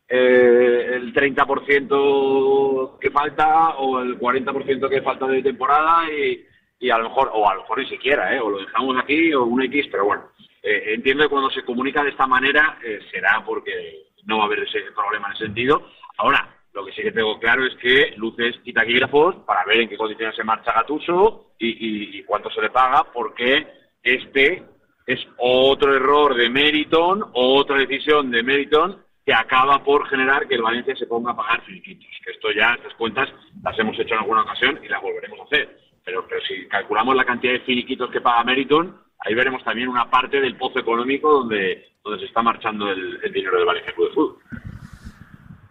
[0.10, 6.46] eh, el 30% que falta o el 40% que falta de temporada y,
[6.80, 8.40] y, a lo mejor, o a lo mejor ni siquiera, ¿eh?
[8.40, 10.32] o lo dejamos aquí o un X, pero bueno,
[10.64, 14.48] eh, entiendo que cuando se comunica de esta manera eh, será porque no va a
[14.48, 15.90] haber ese problema en ese sentido.
[16.18, 19.90] Ahora, lo que sí que tengo claro es que luces y taquígrafos para ver en
[19.90, 23.66] qué condiciones se marcha Gatuso y, cuánto se le paga, porque
[24.04, 24.64] este
[25.08, 30.62] es otro error de Meriton, otra decisión de Meriton que acaba por generar que el
[30.62, 32.08] Valencia se ponga a pagar finiquitos.
[32.24, 33.28] Que esto ya, estas cuentas
[33.64, 35.80] las hemos hecho en alguna ocasión y las volveremos a hacer.
[36.06, 40.12] Pero, pero si calculamos la cantidad de finiquitos que paga Meriton, ahí veremos también una
[40.12, 44.14] parte del pozo económico donde, donde se está marchando el, dinero del Valencia Club de
[44.14, 44.38] Fútbol.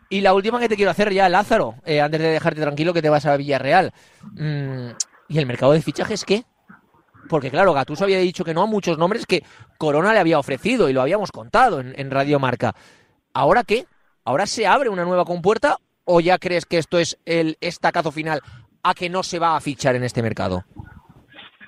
[0.09, 3.03] Y la última que te quiero hacer ya, Lázaro, eh, antes de dejarte tranquilo que
[3.03, 3.93] te vas a Villarreal.
[4.33, 4.91] Mm,
[5.29, 6.45] ¿Y el mercado de fichajes qué?
[7.29, 9.43] Porque claro, Gatuso había dicho que no a muchos nombres que
[9.79, 12.75] Corona le había ofrecido y lo habíamos contado en, Radio Marca.
[13.35, 13.87] ¿Ahora qué?
[14.25, 18.41] ¿Ahora se abre una nueva compuerta o ya crees que esto es el estacazo final
[18.83, 20.65] a que no se va a fichar en este mercado?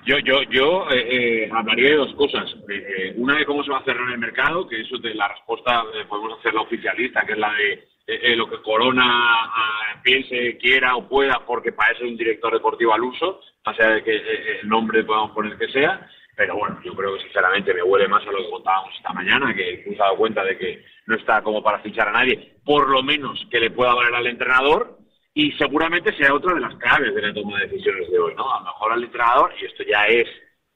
[0.05, 2.49] Yo, yo, yo eh, eh, hablaría de dos cosas.
[2.69, 5.83] Eh, una de cómo se va a cerrar el mercado, que eso de la respuesta
[6.07, 7.87] podemos hacer la oficialista, que es la de
[8.35, 12.93] lo que Corona ah, piense, quiera o pueda, porque para eso es un director deportivo
[12.93, 14.15] al uso, más allá de que
[14.61, 16.09] el nombre podamos poner que sea.
[16.35, 19.53] Pero bueno, yo creo que sinceramente me huele más a lo que contábamos esta mañana,
[19.53, 23.03] que hemos dado cuenta de que no está como para fichar a nadie, por lo
[23.03, 24.99] menos que le pueda valer al entrenador
[25.33, 28.53] y seguramente sea otra de las claves de la toma de decisiones de hoy, ¿no?
[28.53, 30.27] A lo mejor al entrenador, y esto ya es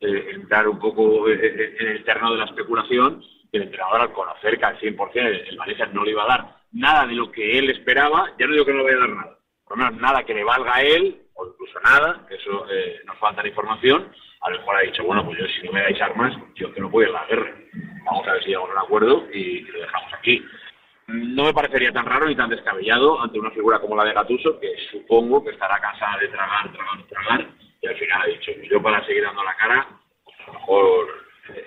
[0.02, 4.02] eh, entrar un poco eh, eh, en el terreno de la especulación, que el entrenador
[4.02, 7.31] al conocer que al 100% el Valencia no le iba a dar nada de lo
[7.31, 9.83] que él esperaba, ya no digo que no le vaya a dar nada, por lo
[9.86, 12.65] menos nada que le valga a él, o incluso nada, que eso
[13.05, 15.81] nos falta la información, a lo mejor ha dicho, bueno, pues yo si no me
[15.81, 17.55] dais armas, yo que no ir a la guerra.
[18.05, 20.43] Vamos a ver si llegamos a un acuerdo y lo dejamos aquí
[21.07, 24.59] no me parecería tan raro ni tan descabellado ante una figura como la de Gatuso,
[24.59, 27.47] que supongo que estará cansada de tragar, tragar, tragar,
[27.81, 29.88] y al final ha dicho, yo para seguir dando la cara,
[30.23, 31.07] pues a lo mejor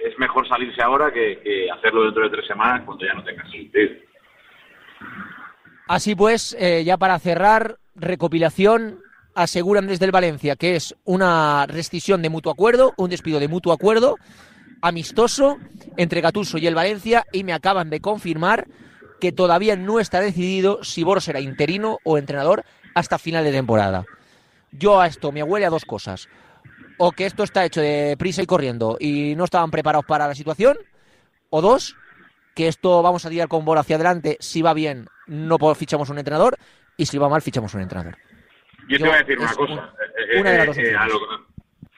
[0.04, 3.94] es mejor salirse ahora que, hacerlo dentro de tres semanas cuando ya no tenga sentido.
[5.88, 9.00] Así pues, eh, ya para cerrar, recopilación,
[9.34, 13.72] aseguran desde el Valencia que es una rescisión de mutuo acuerdo, un despido de mutuo
[13.72, 14.16] acuerdo,
[14.80, 15.58] amistoso
[15.96, 18.66] entre Gatuso y el Valencia, y me acaban de confirmar
[19.20, 24.04] que todavía no está decidido si Boros será interino o entrenador hasta final de temporada.
[24.72, 26.28] Yo a esto me huele a dos cosas.
[26.98, 30.34] O que esto está hecho de prisa y corriendo y no estaban preparados para la
[30.34, 30.76] situación.
[31.50, 31.94] O dos,
[32.56, 34.36] que esto vamos a tirar con Boro hacia adelante.
[34.40, 36.56] Si va bien, no fichamos un entrenador.
[36.96, 38.16] Y si va mal, fichamos un entrenador.
[38.88, 39.92] Yo, te voy a decir una cosa.
[40.40, 40.98] Una de las dos eh, eh,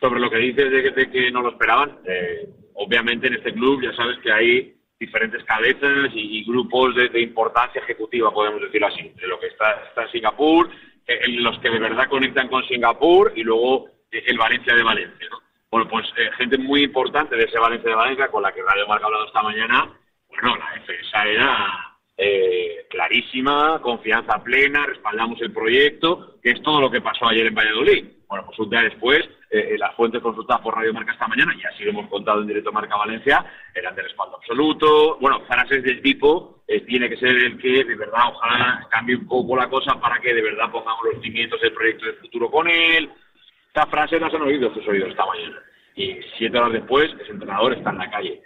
[0.01, 1.99] sobre lo que dices de, que no lo esperaban.
[2.05, 7.81] Eh, obviamente en este club ya sabes que hay diferentes cabezas y, grupos de, importancia
[7.81, 10.71] ejecutiva, podemos decirlo así, de lo que está, está en Singapur,
[11.07, 15.29] eh, los que de verdad conectan con Singapur y luego eh, el Valencia de Valencia.
[15.31, 15.41] ¿no?
[15.71, 18.89] Bueno, pues eh, gente muy importante de ese Valencia de Valencia, con la que Radio
[18.89, 19.93] Marca ha hablado esta mañana,
[20.43, 21.85] bueno, la defensa era
[22.89, 28.07] clarísima, confianza plena, respaldamos el proyecto, que es todo lo que pasó ayer en Valladolid.
[28.29, 29.21] Bueno, pues un día después,
[29.51, 32.49] eh, las fuentes consultadas por Radio Marca esta mañana, y así lo hemos contado en
[32.49, 35.17] directo Marca Valencia, eran de respaldo absoluto.
[35.19, 39.27] Bueno, frases del tipo, eh, tiene que ser el que de verdad ojalá cambie un
[39.27, 42.69] poco la cosa para que de verdad pongamos los cimientos del proyecto de futuro con
[42.69, 43.11] él.
[43.69, 45.63] Estas frases las han oído sus oídos esta mañana.
[45.95, 48.43] Y siete horas después, ese entrenador está en la calle.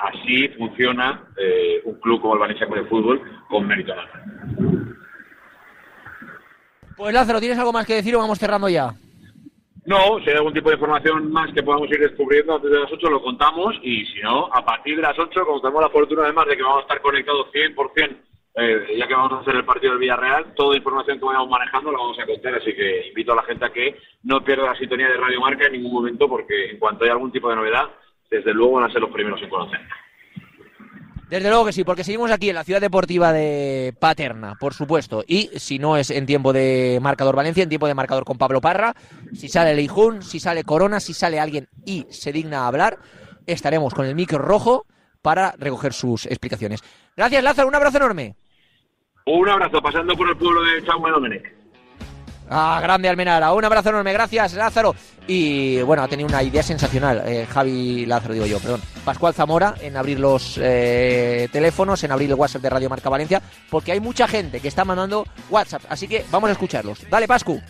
[0.00, 3.94] Así funciona eh, un club como el Valencia con el fútbol con mérito
[6.96, 8.94] Pues Lázaro, ¿tienes algo más que decir o vamos cerrando ya?
[9.84, 12.92] No, si hay algún tipo de información más que podamos ir descubriendo antes de las
[12.92, 16.22] 8 lo contamos y si no, a partir de las 8, como tenemos la fortuna
[16.22, 18.16] además de que vamos a estar conectados 100%,
[18.54, 21.90] eh, ya que vamos a hacer el partido del Villarreal, toda información que vayamos manejando
[21.90, 24.78] la vamos a contar, así que invito a la gente a que no pierda la
[24.78, 27.88] sintonía de Radio Marca en ningún momento porque en cuanto haya algún tipo de novedad,
[28.32, 29.80] desde luego van a ser los primeros en conocer.
[31.28, 35.22] Desde luego que sí, porque seguimos aquí en la ciudad deportiva de Paterna, por supuesto.
[35.26, 38.60] Y si no es en tiempo de marcador Valencia, en tiempo de marcador con Pablo
[38.60, 38.94] Parra,
[39.32, 42.98] si sale Leijun, si sale Corona, si sale alguien y se digna a hablar,
[43.46, 44.86] estaremos con el micro rojo
[45.22, 46.82] para recoger sus explicaciones.
[47.16, 48.36] Gracias, Lázaro, un abrazo enorme.
[49.26, 51.61] Un abrazo, pasando por el pueblo de Chau Domenech.
[52.54, 53.52] Ah, grande Almenara.
[53.52, 54.12] Un abrazo enorme.
[54.12, 54.94] Gracias, Lázaro.
[55.26, 58.80] Y bueno, ha tenido una idea sensacional, eh, Javi Lázaro, digo yo, perdón.
[59.04, 63.40] Pascual Zamora en abrir los eh, teléfonos, en abrir el WhatsApp de Radio Marca Valencia,
[63.70, 65.82] porque hay mucha gente que está mandando WhatsApp.
[65.88, 66.98] Así que vamos a escucharlos.
[67.08, 67.60] Dale, Pascu.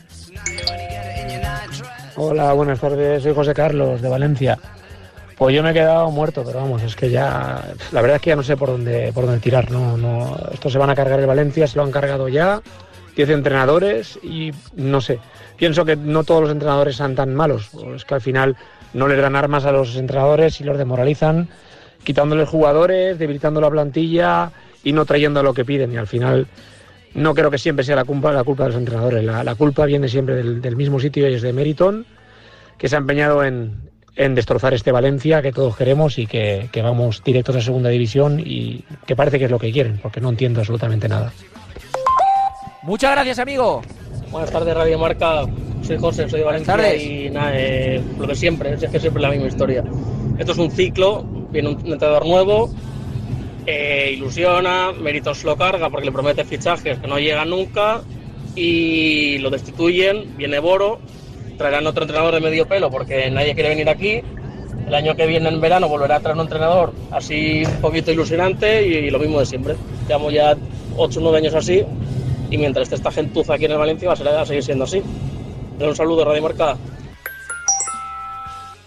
[2.17, 3.23] Hola, buenas tardes.
[3.23, 4.59] Soy José Carlos de Valencia.
[5.37, 7.63] Pues yo me he quedado muerto, pero vamos, es que ya.
[7.91, 9.71] La verdad es que ya no sé por dónde, por dónde tirar.
[9.71, 10.39] No, no.
[10.53, 12.63] Esto se van a cargar el Valencia, se lo han cargado ya
[13.17, 15.19] 10 entrenadores y no sé,
[15.57, 18.57] pienso que no todos los entrenadores son tan malos, es que al final
[18.95, 21.49] no les dan armas a los entrenadores y los desmoralizan,
[22.05, 24.53] quitándoles jugadores, debilitando la plantilla
[24.85, 25.93] y no trayendo lo que piden.
[25.93, 26.47] Y al final
[27.15, 30.09] no creo que siempre sea la culpa, la culpa de los entrenadores, la, culpa viene
[30.09, 32.07] siempre del, mismo sitio y es de Meriton,
[32.79, 37.57] que se ha empeñado en, destrozar este Valencia que todos queremos y que vamos directos
[37.57, 41.09] a segunda división y que parece que es lo que quieren, porque no entiendo absolutamente
[41.09, 41.33] nada.
[42.83, 43.81] Muchas gracias, amigo.
[44.33, 45.45] Buenas tardes, Radio Marca.
[45.83, 49.23] Soy José, soy de Valencia y nada, eh, lo de siempre, es que siempre es
[49.23, 49.85] la misma historia.
[50.37, 52.71] Esto es un ciclo, viene un entrenador nuevo,
[53.67, 58.03] eh, ilusiona, Méritos lo carga porque le promete fichajes que no llegan nunca
[58.57, 60.99] y lo destituyen, viene Boro,
[61.59, 64.23] traerán otro entrenador de medio pelo porque nadie quiere venir aquí.
[64.89, 68.85] El año que viene en verano volverá a traer un entrenador así un poquito ilusionante
[68.85, 69.77] y, lo mismo de siempre.
[70.09, 70.57] Llevamos ya
[70.97, 71.85] 8 o 9 años así
[72.53, 75.03] y mientras esté esta gentuza aquí en el Valencia va a, seguir siendo así.
[75.81, 76.77] Un saludo, Radio Marca.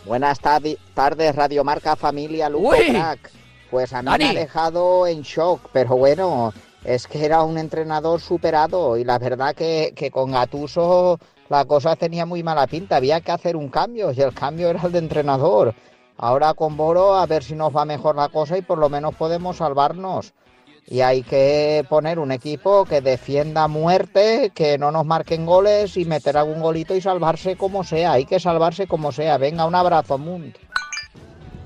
[0.06, 3.32] Buenas tardes, Radio Marca Familia Luco Crack.
[3.72, 8.22] Pues a mí me ha dejado en shock, pero bueno, es que era un entrenador
[8.22, 13.20] superado y la verdad que, que con Gatuso la cosa tenía muy mala pinta, había
[13.22, 15.74] que hacer un cambio y el cambio era el de entrenador.
[16.18, 19.16] Ahora con Boro a ver si nos va mejor la cosa y por lo menos
[19.16, 20.36] podemos salvarnos
[20.88, 25.98] y hay que poner un equipo que defienda a muerte, que no nos marquen goles
[25.98, 28.14] y meter algún golito y salvarse como sea.
[28.14, 29.38] Hay que salvarse como sea.
[29.38, 30.60] Venga, un abrazo, Mundo.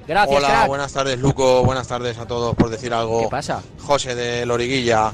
[0.08, 0.38] Gracias.
[0.38, 1.64] Hola, buenas tardes, Luco.
[1.64, 3.22] Buenas tardes a todos por decir algo.
[3.24, 3.62] ¿Qué pasa?
[3.80, 5.12] José de Loriguilla.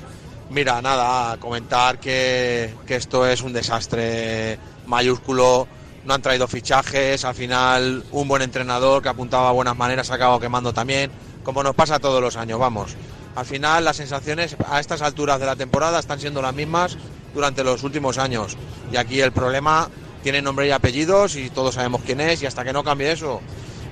[0.52, 5.68] Mira, nada, comentar que, que esto es un desastre mayúsculo.
[6.06, 7.26] No han traído fichajes.
[7.26, 11.10] Al final, un buen entrenador que apuntaba a buenas maneras ha acabado quemando también.
[11.44, 12.96] Como nos pasa todos los años, vamos
[13.36, 16.98] al final las sensaciones a estas alturas de la temporada están siendo las mismas
[17.34, 18.58] durante los últimos años.
[18.92, 19.90] Y aquí el problema
[20.24, 23.42] tiene nombre y apellidos y todos sabemos quién es y hasta que no cambie eso,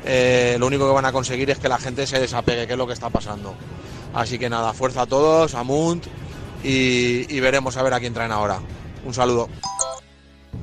[0.05, 2.77] eh, lo único que van a conseguir es que la gente se desapegue, que es
[2.77, 3.53] lo que está pasando.
[4.13, 6.05] Así que nada, fuerza a todos, a Munt
[6.63, 8.59] y, veremos a ver a quién traen ahora.
[9.05, 9.49] Un saludo.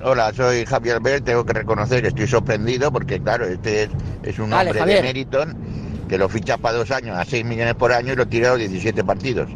[0.02, 1.24] Hola, soy Javier Albert.
[1.26, 3.90] Tengo que reconocer que estoy sorprendido porque, claro, este
[4.22, 7.92] es, un hombre de Meriton que lo ficha para dos años a 6 millones por
[7.92, 9.48] año y lo tira a los 17 partidos.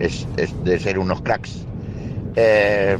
[0.00, 0.26] Es,
[0.64, 1.64] de ser unos cracks.
[2.34, 2.98] Eh,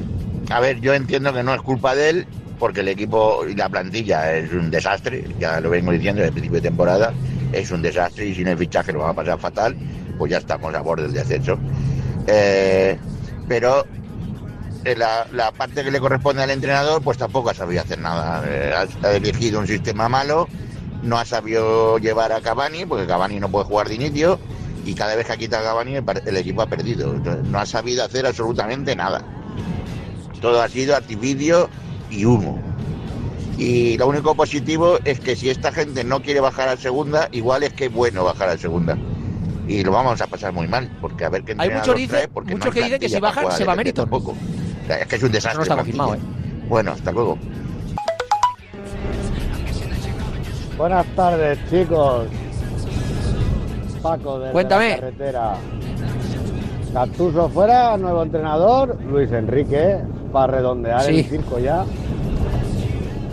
[0.49, 2.27] a ver, yo entiendo que no es culpa de él,
[2.61, 6.35] porque el equipo y la plantilla es un desastre, ya lo vengo diciendo desde el
[6.35, 7.13] principio de temporada,
[7.53, 9.77] es un desastre y sin el fichaje lo va a pasar fatal,
[10.17, 11.59] pues ya estamos a borde del descenso.
[12.29, 12.97] Eh,
[13.49, 13.85] pero
[14.85, 18.45] eh, la, la, parte que le corresponde al entrenador, pues tampoco ha sabido hacer nada.
[19.03, 20.47] ha elegido un sistema malo
[21.03, 24.39] no ha sabido llevar a Cavani, porque Cavani no puede jugar de inicio,
[24.85, 27.13] y cada vez que ha quitado a Cavani el, equipo ha perdido.
[27.15, 29.23] no ha sabido hacer absolutamente nada.
[30.41, 31.69] Todo ha sido artificio
[32.11, 32.61] y humo.
[33.59, 37.63] Y lo único positivo es que si esta gente no quiere bajar a segunda, igual
[37.63, 38.97] es que es bueno bajar a segunda.
[39.69, 42.71] Y lo vamos a pasar muy mal, porque a ver qué Hay muchos dice, mucho
[42.71, 44.09] que dice que si bajan se va a mérito.
[44.89, 45.59] Es que es un desastre.
[45.59, 46.19] no está confirmado, ¿eh?
[46.69, 47.39] Bueno, hasta luego.
[50.81, 52.27] Buenas tardes, chicos.
[54.01, 54.89] Paco de Cuéntame.
[54.89, 55.55] la carretera.
[56.95, 59.99] Gattuso fuera, nuevo entrenador, Luis Enrique,
[60.33, 61.19] para redondear Sí.
[61.19, 61.85] el circo ya.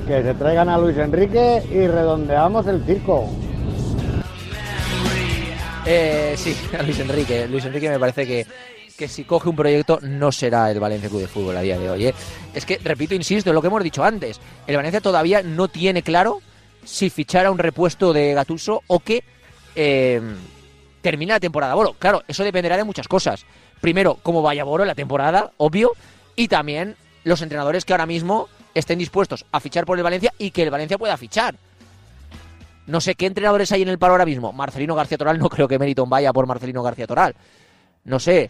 [0.05, 3.29] Que se traigan a Luis Enrique y redondeamos el circo.
[5.85, 7.47] Eh, sí, a Luis Enrique.
[7.47, 8.45] Luis Enrique me parece que,
[8.97, 11.89] que si coge un proyecto no será el Valencia Club de Fútbol a día de
[11.89, 12.07] hoy.
[12.07, 12.13] ¿eh?
[12.53, 14.41] Es que, repito, insisto, en lo que hemos dicho antes.
[14.67, 16.41] El Valencia todavía no tiene claro
[16.87, 19.23] si fichar a un repuesto de Gatuso o que
[19.75, 20.21] eh,
[21.01, 21.75] termine la temporada.
[21.75, 23.45] Bueno, claro, eso dependerá de muchas cosas.
[23.81, 25.91] Primero, cómo vaya Boro en la temporada, obvio,
[26.35, 30.51] y también los entrenadores que ahora mismo estén dispuestos a fichar por el Valencia y
[30.51, 31.55] que el Valencia pueda fichar.
[32.85, 34.53] No sé qué entrenadores hay en el paro ahora mismo.
[34.53, 37.35] Marcelino García Toral, no creo que Meriton vaya por Marcelino García Toral.
[38.05, 38.49] No sé.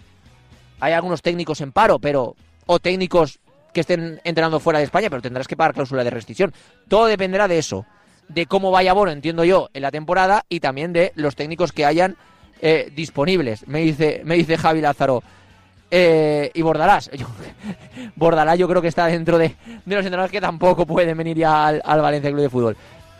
[0.79, 2.35] Hay algunos técnicos en paro, pero.
[2.67, 3.39] O técnicos
[3.73, 6.53] que estén entrenando fuera de España, pero tendrás que pagar cláusula de rescisión.
[6.87, 7.85] Todo dependerá de eso.
[8.29, 11.85] De cómo vaya Bono, entiendo yo, en la temporada y también de los técnicos que
[11.85, 12.17] hayan
[12.61, 13.67] eh, disponibles.
[13.67, 15.23] Me dice, me dice Javi Lázaro.
[15.89, 17.09] Eh, y Bordalás.
[17.17, 17.27] Yo,
[18.15, 19.55] Bordalás yo creo que está dentro de,
[19.85, 22.77] de los entrenadores que tampoco pueden venir ya al, al Valencia Club de Fútbol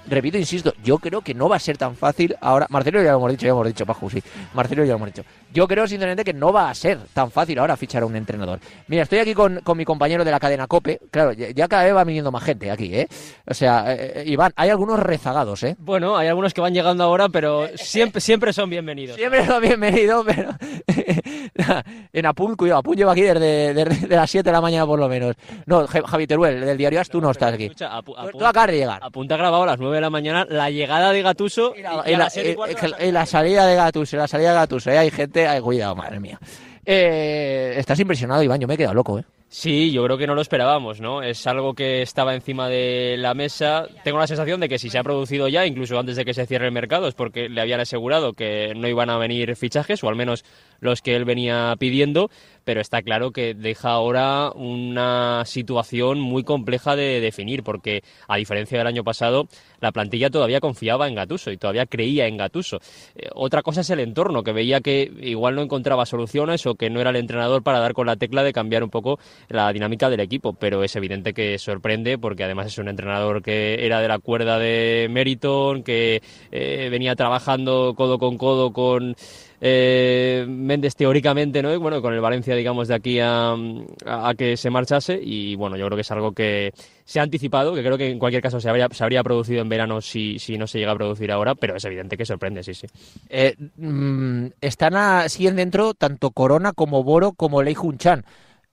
[0.08, 2.68] repito, insisto, yo creo que no va a ser tan fácil ahora.
[2.70, 4.22] Marcelo ya lo hemos dicho, ya lo hemos dicho, Paju, sí.
[4.54, 5.24] Marcelo ya lo hemos dicho.
[5.54, 8.60] Yo creo sinceramente que no va a ser tan fácil ahora fichar a un entrenador.
[8.88, 11.00] Mira, estoy aquí con, con mi compañero de la cadena Cope.
[11.12, 13.08] Claro, ya, ya cada vez va viniendo más gente aquí, ¿eh?
[13.48, 15.76] O sea, eh, Iván, hay algunos rezagados, ¿eh?
[15.80, 19.16] Bueno, hay algunos que van llegando ahora, pero siempre, siempre son bienvenidos.
[19.16, 20.52] Siempre son bienvenidos, pero.
[22.14, 25.00] en Apun, cuidado, Apun lleva aquí desde, desde de las 7 de la mañana por
[25.00, 25.36] lo menos.
[25.66, 27.66] No, Ja- Javi Teruel, del diario As, tú no estás aquí.
[27.66, 29.00] Escucha, apu- Tú acabas de llegar.
[29.04, 33.28] Apunta grabado a las 9 de la mañana la llegada de Gatuso y, la, y
[33.28, 36.40] salida de Gatus, la salida de Gatus, eh, hay gente, ay, cuidado, madre mía.
[36.86, 39.26] Eh, estás impresionado, Iván, yo me he quedado loco, ¿eh?
[39.50, 41.24] Sí, yo creo que no lo esperábamos, ¿no?
[41.24, 43.88] Es algo que estaba encima de la mesa.
[44.04, 46.46] Tengo la sensación de que si se ha producido ya, incluso antes de que se
[46.46, 50.10] cierre el mercado, es porque le habían asegurado que no iban a venir fichajes, o
[50.10, 50.44] al menos
[50.80, 52.30] los que él venía pidiendo,
[52.68, 58.78] pero está claro que deja ahora una situación muy compleja de definir, porque a diferencia
[58.78, 59.48] del año pasado,
[59.80, 62.80] la plantilla todavía confiaba en Gatuso y todavía creía en Gatuso.
[63.16, 66.90] Eh, otra cosa es el entorno, que veía que igual no encontraba soluciones o que
[66.90, 69.18] no era el entrenador para dar con la tecla de cambiar un poco
[69.48, 73.86] la dinámica del equipo, pero es evidente que sorprende porque además es un entrenador que
[73.86, 76.22] era de la cuerda de Meriton, que
[76.52, 79.16] eh, venía trabajando codo con codo con
[79.60, 81.74] eh, Méndez teóricamente, ¿no?
[81.74, 85.56] Y bueno, con el Valencia, digamos, de aquí a, a, a que se marchase y
[85.56, 86.72] bueno, yo creo que es algo que
[87.06, 89.70] se ha anticipado, que creo que en cualquier caso se habría, se habría producido en
[89.70, 92.74] verano si, si no se llega a producir ahora, pero es evidente que sorprende, sí,
[92.74, 92.88] sí.
[93.30, 98.24] Eh, mm, están a, siguen dentro tanto Corona como Boro como Lei Jun Chan.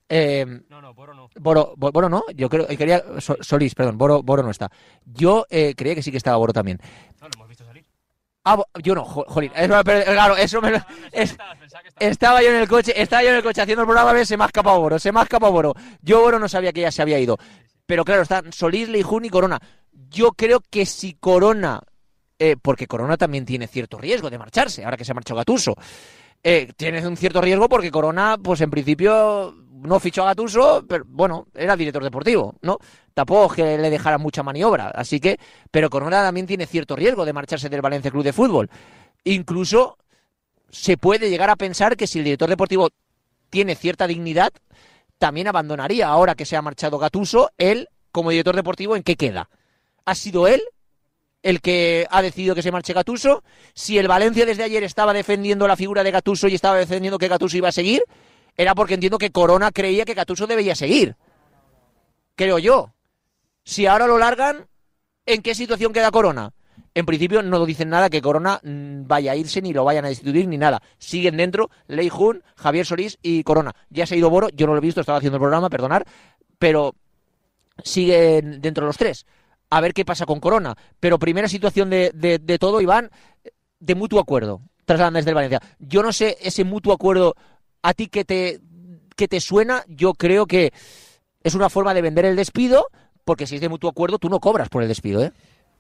[0.06, 1.28] Eh, no, no, Boro no.
[1.40, 4.70] Boro, Bo- Boro no, yo creo que quería So- Solís, perdón, Boro, Boro no está.
[5.06, 6.78] Yo eh, creía que sí que estaba Boro también.
[8.44, 11.36] Ah, yo no, jo- jolín, eso, pero, claro, eso me lo- es-
[11.98, 14.44] estaba yo en el coche, estaba yo en el coche haciendo el programa, se me
[14.44, 15.74] ha escapado Boro, se me ha escapado Boro.
[16.02, 17.38] Yo Boro no sabía que ya se había ido.
[17.86, 19.58] Pero claro, están Solís, Leijun y Corona.
[20.10, 21.80] Yo creo que si Corona,
[22.38, 25.74] eh, porque Corona también tiene cierto riesgo de marcharse, ahora que se ha marchado Gatuso.
[26.42, 31.04] Eh, tiene un cierto riesgo porque Corona, pues en principio no fichó a Gatuso, pero
[31.06, 32.78] bueno, era director deportivo, ¿no?
[33.12, 35.38] Tampoco que le dejara mucha maniobra, así que,
[35.70, 38.70] pero Corona también tiene cierto riesgo de marcharse del Valencia Club de Fútbol.
[39.24, 39.98] Incluso
[40.70, 42.90] se puede llegar a pensar que si el director deportivo
[43.50, 44.52] tiene cierta dignidad,
[45.18, 49.48] también abandonaría ahora que se ha marchado Gatuso, él como director deportivo, ¿en qué queda?
[50.04, 50.62] ¿Ha sido él
[51.42, 53.44] el que ha decidido que se marche Gatuso?
[53.74, 57.28] Si el Valencia desde ayer estaba defendiendo la figura de Gatuso y estaba defendiendo que
[57.28, 58.02] Gatuso iba a seguir,
[58.56, 61.16] era porque entiendo que Corona creía que Gatuso debía seguir.
[62.36, 62.92] Creo yo.
[63.64, 64.66] Si ahora lo largan,
[65.26, 66.52] ¿en qué situación queda Corona?
[66.94, 70.08] En principio no dicen nada que Corona mm, vaya a irse, ni lo vayan a
[70.08, 70.80] destituir, ni nada.
[70.98, 73.74] Siguen dentro Lei Jun, Javier Solís y Corona.
[73.90, 76.06] Ya se ha ido Boro, yo no lo he visto, estaba haciendo el programa, perdonar,
[76.58, 76.94] pero
[77.82, 79.26] siguen dentro los tres.
[79.70, 80.76] A ver qué pasa con Corona.
[81.00, 83.10] Pero primera situación de, todo, Iván,
[83.80, 84.60] de mutuo acuerdo.
[84.84, 85.60] Trasladan desde el Valencia.
[85.78, 87.34] Yo no sé ese mutuo acuerdo
[87.84, 88.60] a ti que te,
[89.14, 89.84] que te suena.
[89.86, 90.72] Yo creo que
[91.42, 92.88] es una forma de vender el despido,
[93.24, 95.32] porque si es de mutuo acuerdo, tú no cobras por el despido, ¿eh?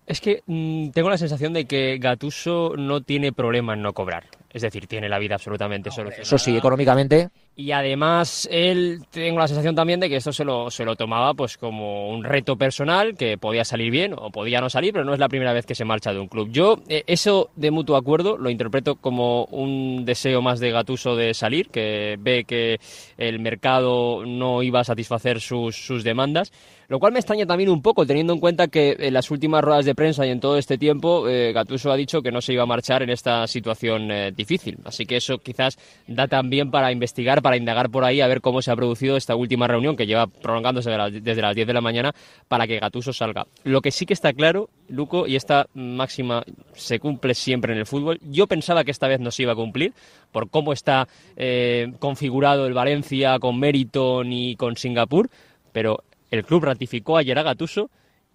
[0.06, 4.24] Es que mm, tengo la sensación de que Gatuso no tiene problema en no cobrar.
[4.50, 6.22] Es decir, tiene la vida absolutamente solucionada.
[6.22, 7.30] Eso sí, económicamente.
[7.56, 11.34] Y además, él, tengo la sensación también de que esto se lo, se lo tomaba
[11.34, 15.14] pues como un reto personal, que podía salir bien o podía no salir, pero no
[15.14, 16.48] es la primera vez que se marcha de un club.
[16.50, 21.32] Yo, eh, eso de mutuo acuerdo lo interpreto como un deseo más de Gatuso de
[21.32, 22.80] salir, que ve que
[23.18, 26.50] el mercado no iba a satisfacer sus, sus demandas.
[26.88, 29.84] Lo cual me extraña también un poco, teniendo en cuenta que en las últimas ruedas
[29.84, 32.64] de prensa y en todo este tiempo, eh, Gatuso ha dicho que no se iba
[32.64, 34.78] a marchar en esta situación eh, difícil.
[34.84, 38.62] Así que eso quizás da también para investigar, para indagar por ahí, a ver cómo
[38.62, 40.90] se ha producido esta última reunión que lleva prolongándose
[41.20, 42.14] desde las 10 de la mañana
[42.48, 43.46] para que Gatuso salga.
[43.64, 46.42] Lo que sí que está claro, Luco, y esta máxima
[46.72, 49.56] se cumple siempre en el fútbol, yo pensaba que esta vez no se iba a
[49.56, 49.92] cumplir
[50.32, 55.28] por cómo está eh, configurado el Valencia con Meriton y con Singapur,
[55.70, 57.90] pero el club ratificó ayer a Gatuso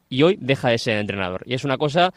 [0.08, 1.42] y hoy deja de ser entrenador.
[1.48, 2.14] Y es una cosa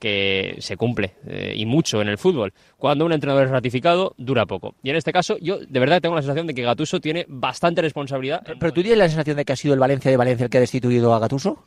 [0.00, 2.52] que se cumple eh, y mucho en el fútbol.
[2.78, 4.74] Cuando un entrenador es ratificado, dura poco.
[4.82, 7.82] Y en este caso, yo de verdad tengo la sensación de que Gatuso tiene bastante
[7.82, 8.42] responsabilidad.
[8.58, 10.56] ¿Pero, tú tienes la sensación de que ha sido el Valencia de Valencia el que
[10.56, 11.64] ha destituido a Gatuso?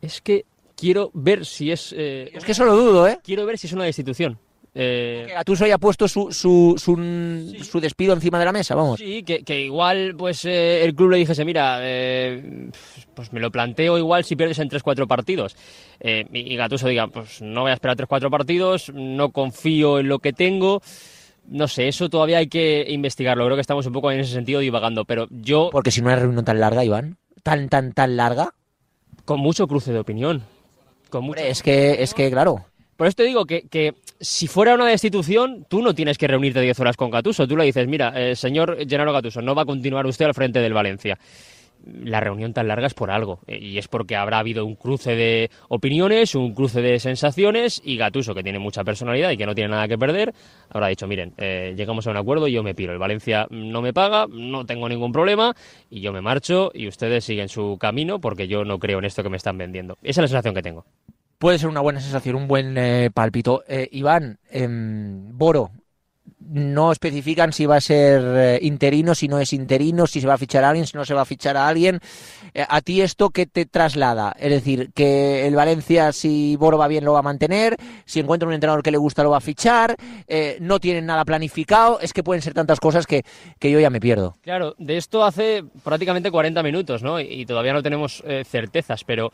[0.00, 1.94] Es que quiero ver si es...
[1.96, 3.18] Eh, es que eso lo dudo, ¿eh?
[3.22, 4.38] Quiero ver si es una destitución.
[4.78, 5.24] Eh...
[5.26, 9.00] Que Gattuso haya puesto su, su, su, despido encima de la mesa, vamos.
[9.00, 12.68] Sí, que, que igual pues eh, el club le dijese, mira, eh,
[13.14, 15.56] pues me lo planteo igual si pierdes en 3-4 partidos.
[15.98, 20.18] Eh, y, Gattuso diga, pues no voy a esperar 3-4 partidos, no confío en lo
[20.18, 20.82] que tengo.
[21.48, 23.46] No sé, eso todavía hay que investigarlo.
[23.46, 25.70] Creo que estamos un poco en ese sentido divagando, pero yo...
[25.72, 28.52] Porque si no es reunión tan larga, Iván, tan, tan, tan larga...
[29.24, 30.42] Con mucho cruce de opinión.
[31.08, 31.40] Con mucho...
[31.40, 32.66] es que, es que, claro...
[32.96, 36.80] Por eso te digo que, si fuera una destitución, tú no tienes que reunirte 10
[36.80, 37.46] horas con Gatuso.
[37.46, 40.60] Tú le dices, mira, eh, señor Gennaro Gatuso, no va a continuar usted al frente
[40.60, 41.18] del Valencia.
[41.84, 45.14] La reunión tan larga es por algo, eh, y es porque habrá habido un cruce
[45.14, 49.54] de opiniones, un cruce de sensaciones, y Gatuso, que tiene mucha personalidad y que no
[49.54, 50.32] tiene nada que perder,
[50.70, 52.94] habrá dicho, miren, eh, llegamos a un acuerdo y yo me piro.
[52.94, 55.54] El Valencia no me paga, no tengo ningún problema,
[55.90, 59.22] y yo me marcho, y ustedes siguen su camino, porque yo no creo en esto
[59.22, 59.98] que me están vendiendo.
[60.02, 60.86] Esa es la sensación que tengo
[61.38, 63.64] puede ser una buena sensación, un buen eh, pálpito.
[63.68, 65.70] Eh, Iván, eh, Boro,
[66.48, 70.34] no especifican si va a ser eh, interino, si no es interino, si se va
[70.34, 72.00] a fichar a alguien, si no se va a fichar a alguien.
[72.54, 74.34] Eh, ¿A ti esto qué te traslada?
[74.38, 78.46] Es decir, que el Valencia, si Boro va bien, lo va a mantener, si encuentra
[78.46, 79.96] un entrenador que le gusta, lo va a fichar,
[80.28, 83.24] eh, no tienen nada planificado, es que pueden ser tantas cosas que,
[83.58, 84.36] que, yo ya me pierdo.
[84.42, 87.20] Claro, de esto hace prácticamente 40 minutos, ¿no?
[87.20, 89.32] Y todavía no tenemos certezas, pero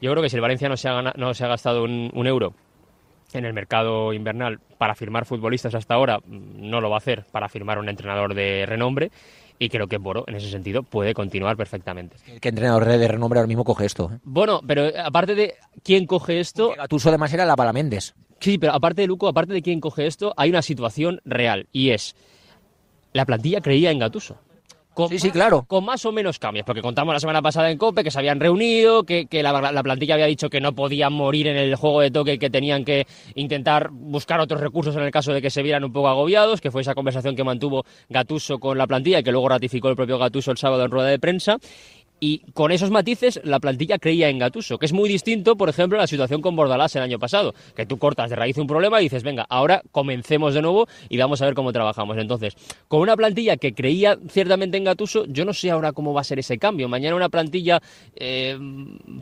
[0.00, 2.26] yo creo que si el Valencia no se ha, no se ha gastado un, un,
[2.26, 2.54] euro
[3.32, 7.48] en el mercado invernal para firmar futbolistas hasta ahora, no lo va a hacer para
[7.48, 9.10] firmar un entrenador de renombre.
[9.62, 12.16] Y creo que Boro, en ese sentido, puede continuar perfectamente.
[12.40, 14.10] ¿Qué entrenador de renombre ahora mismo coge esto?
[14.14, 14.18] ¿eh?
[14.24, 16.72] Bueno, pero aparte de quién coge esto...
[16.74, 18.14] Gatuso además era la para Méndez.
[18.40, 21.68] Sí, pero aparte de Luco, aparte de quién coge esto, hay una situación real.
[21.72, 22.16] Y es,
[23.12, 24.38] la plantilla creía en Gatuso.
[24.94, 25.64] Con sí, sí, claro.
[25.66, 28.40] Con más o menos cambios, porque contamos la semana pasada en COPE que se habían
[28.40, 32.00] reunido, que, que la, la, plantilla había dicho que no podían morir en el juego
[32.00, 35.62] de toque, que tenían que intentar buscar otros recursos en el caso de que se
[35.62, 39.22] vieran un poco agobiados, que fue esa conversación que mantuvo Gatuso con la plantilla y
[39.22, 41.58] que luego ratificó el propio Gatuso el sábado en rueda de prensa.
[42.20, 45.96] Y con esos matices, la plantilla creía en Gatuso, que es muy distinto, por ejemplo,
[45.98, 49.00] a la situación con Bordalás el año pasado, que tú cortas de raíz un problema
[49.00, 52.18] y dices, venga, ahora comencemos de nuevo y vamos a ver cómo trabajamos.
[52.18, 52.54] Entonces,
[52.88, 56.24] con una plantilla que creía ciertamente en Gatuso, yo no sé ahora cómo va a
[56.24, 56.90] ser ese cambio.
[56.90, 57.80] Mañana una plantilla,
[58.14, 58.58] eh,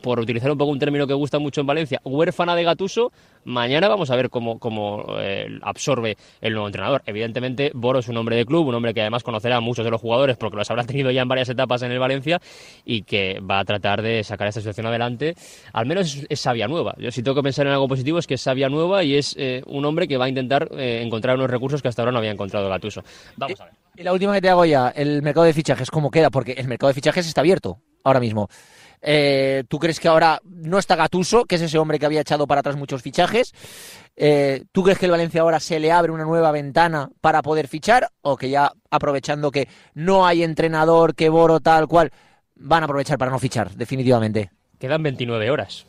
[0.03, 3.13] por utilizar un poco un término que gusta mucho en Valencia, huérfana de Gatuso,
[3.45, 7.03] mañana vamos a ver cómo, cómo eh, absorbe el nuevo entrenador.
[7.07, 9.91] Evidentemente, Boro es un hombre de club, un hombre que además conocerá a muchos de
[9.93, 12.41] los jugadores porque los habrá tenido ya en varias etapas en el Valencia
[12.89, 15.35] y que va a tratar de sacar esta situación adelante.
[15.75, 16.95] Al menos es, es sabia nueva.
[16.99, 19.37] Yo si tengo que pensar en algo positivo es que es sabia nueva y es
[19.39, 22.19] eh, un hombre que va a intentar eh, encontrar unos recursos que hasta ahora no
[22.19, 23.05] había encontrado Gatuso.
[23.37, 23.75] Vamos a ver.
[23.95, 26.31] Y la última que te hago ya, el mercado de fichajes, ¿cómo queda?
[26.31, 28.49] Porque el mercado de fichajes está abierto ahora mismo.
[29.01, 32.47] Eh, ¿Tú crees que ahora no está Gatuso, que es ese hombre que había echado
[32.47, 33.53] para atrás muchos fichajes?
[34.17, 37.69] Eh, ¿Tú crees que el Valencia ahora se le abre una nueva ventana para poder
[37.69, 38.09] fichar?
[38.23, 42.11] ¿O que ya aprovechando que no hay entrenador, que Boro tal cual,
[42.59, 44.51] van a aprovechar para no fichar, definitivamente?
[44.79, 45.87] Quedan 29 horas.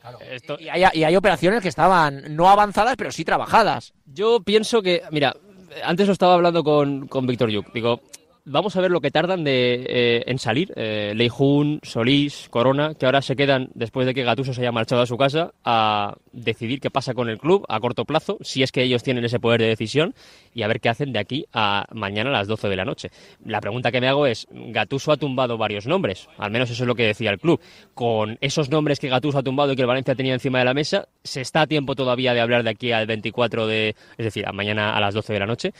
[0.00, 0.18] Claro.
[0.20, 0.58] Esto...
[0.60, 3.94] Y, hay, y hay operaciones que estaban no avanzadas, pero sí trabajadas.
[4.06, 5.34] Yo pienso que, mira,
[5.82, 7.72] antes lo estaba hablando con, con Víctor Yuk.
[7.72, 8.00] Digo,
[8.44, 13.06] vamos a ver lo que tardan de, eh, en salir eh, Leijun, Solís, Corona, que
[13.06, 16.80] ahora se quedan, después de que Gatuso se haya marchado a su casa, a decidir
[16.80, 19.60] qué pasa con el club a corto plazo, si es que ellos tienen ese poder
[19.60, 20.14] de decisión,
[20.52, 23.10] y a ver qué hacen de aquí a mañana a las 12 de la noche.
[23.44, 26.86] La pregunta que me hago es, Gatuso ha tumbado varios nombres, al menos eso es
[26.86, 27.60] lo que decía el club.
[27.94, 30.74] Con esos nombres que Gatuso ha tumbado y que el Valencia tenía encima de la
[30.74, 34.46] mesa, ¿se está a tiempo todavía de hablar de aquí al 24 de, es decir,
[34.46, 35.72] a mañana a las 12 de la noche?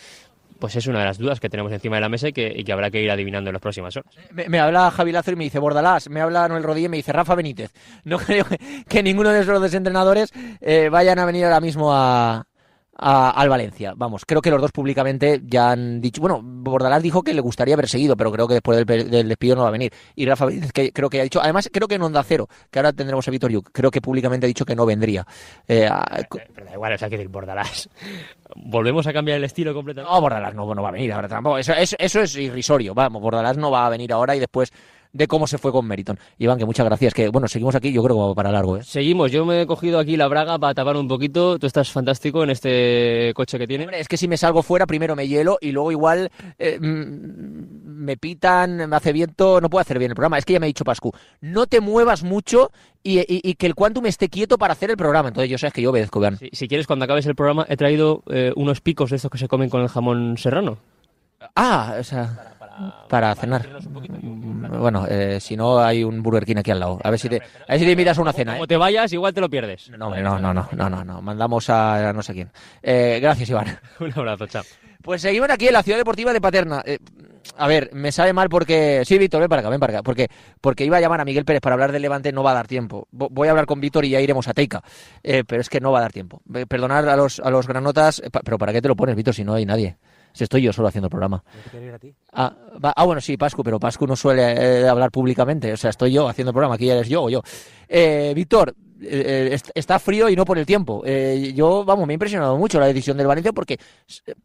[0.65, 2.91] Pues es una de las dudas que tenemos encima de la mesa y que, habrá
[2.91, 4.11] que ir adivinando en las próximas horas.
[4.49, 7.13] Me, habla Javi Lázaro y me dice Bordalás, me habla Noel Rodríguez y me dice
[7.13, 7.71] Rafa Benítez.
[8.05, 8.47] No creo
[8.89, 12.47] que, ninguno de esos dos entrenadores eh, vayan a venir ahora mismo a,
[12.97, 13.93] al Valencia.
[13.97, 16.21] Vamos, creo que los dos públicamente ya han dicho.
[16.21, 19.63] Bueno, Bordalás dijo que le gustaría haber seguido, pero creo que después del, despido no
[19.63, 19.93] va a venir.
[20.15, 21.41] Y Rafa que creo que ha dicho.
[21.43, 24.47] Además, creo que en Onda Cero, que ahora tendremos a Víctor Yuk, creo que públicamente
[24.47, 25.27] ha dicho que no vendría.
[25.67, 25.89] Eh,
[26.55, 27.89] pero, da igual, o sea, que decir Bordalás.
[28.57, 30.13] ¿Volvemos a cambiar el estilo completamente?
[30.13, 31.59] No, Bordalás no, no va a venir ahora tampoco.
[31.59, 32.95] Eso, eso, eso es irrisorio.
[32.95, 34.73] Vamos, Bordalás no va a venir ahora y después
[35.15, 36.19] de cómo se fue con Meriton.
[36.39, 37.15] Iván, que muchas gracias.
[37.15, 38.77] Que bueno, seguimos aquí, yo creo que para largo.
[38.77, 38.83] ¿eh?
[38.83, 41.59] Seguimos, yo me he cogido aquí la braga para tapar un poquito.
[41.59, 43.87] Tú estás fantástico en este coche que tiene.
[43.99, 48.17] es que si me salgo fuera, primero me hielo y luego igual eh, mm, me
[48.17, 50.37] pitan, me hace viento, no puedo hacer bien el programa.
[50.37, 52.73] Es que ya me ha dicho Pascu, no te muevas mucho
[53.05, 55.29] y, que el Quantum esté quieto para hacer el programa.
[55.29, 56.39] Entonces yo sabes que yo obedezco, Iván.
[56.53, 59.47] si quieres, cuando acabes el programa, he traído eh, unos picos de estos que se
[59.47, 60.79] comen con el jamón serrano.
[61.55, 62.54] Ah, o sea
[63.09, 63.67] para cenar.
[64.79, 66.99] Bueno, eh, si no hay un Burger King aquí al lado.
[67.03, 68.53] A ver si te, a ver si te invitas a una cena.
[68.53, 68.69] Como ¿eh?
[68.69, 69.91] te vayas, igual te lo pierdes.
[69.91, 72.51] No, no, no, no, no, no, Mandamos a, no sé quién.
[72.83, 73.79] Eh, gracias, Iván.
[74.01, 74.63] un abrazo, chao.
[75.03, 76.83] Pues seguimos aquí en la ciudad deportiva de Paterna.
[77.59, 79.03] a ver, me sabe mal porque.
[79.05, 80.03] Sí, Víctor, ven para acá, ven para acá.
[80.03, 80.29] Porque,
[80.61, 82.67] porque iba a llamar a Miguel Pérez para hablar del Levante, no va a dar
[82.67, 83.07] tiempo.
[83.11, 84.83] Voy a hablar con Víctor y ya iremos a Teica.
[85.23, 86.43] pero es que no va a dar tiempo.
[86.69, 88.23] Perdonar a los, a los granotas.
[88.45, 89.99] Pero ¿para qué te lo pones, Víctor, si no hay nadie?
[90.35, 91.45] Si estoy yo solo haciendo el programa.
[92.33, 92.53] Ah,
[92.97, 95.73] ah, bueno, sí, Pascu, pero Pascu no suele eh, hablar públicamente.
[95.73, 97.41] O sea, estoy yo haciendo el programa, aquí eres yo o yo.
[97.89, 101.05] Eh, Víctor, eh, está frío y no por el tiempo.
[101.55, 103.79] yo, vamos, me ha impresionado mucho la decisión del Valencia porque,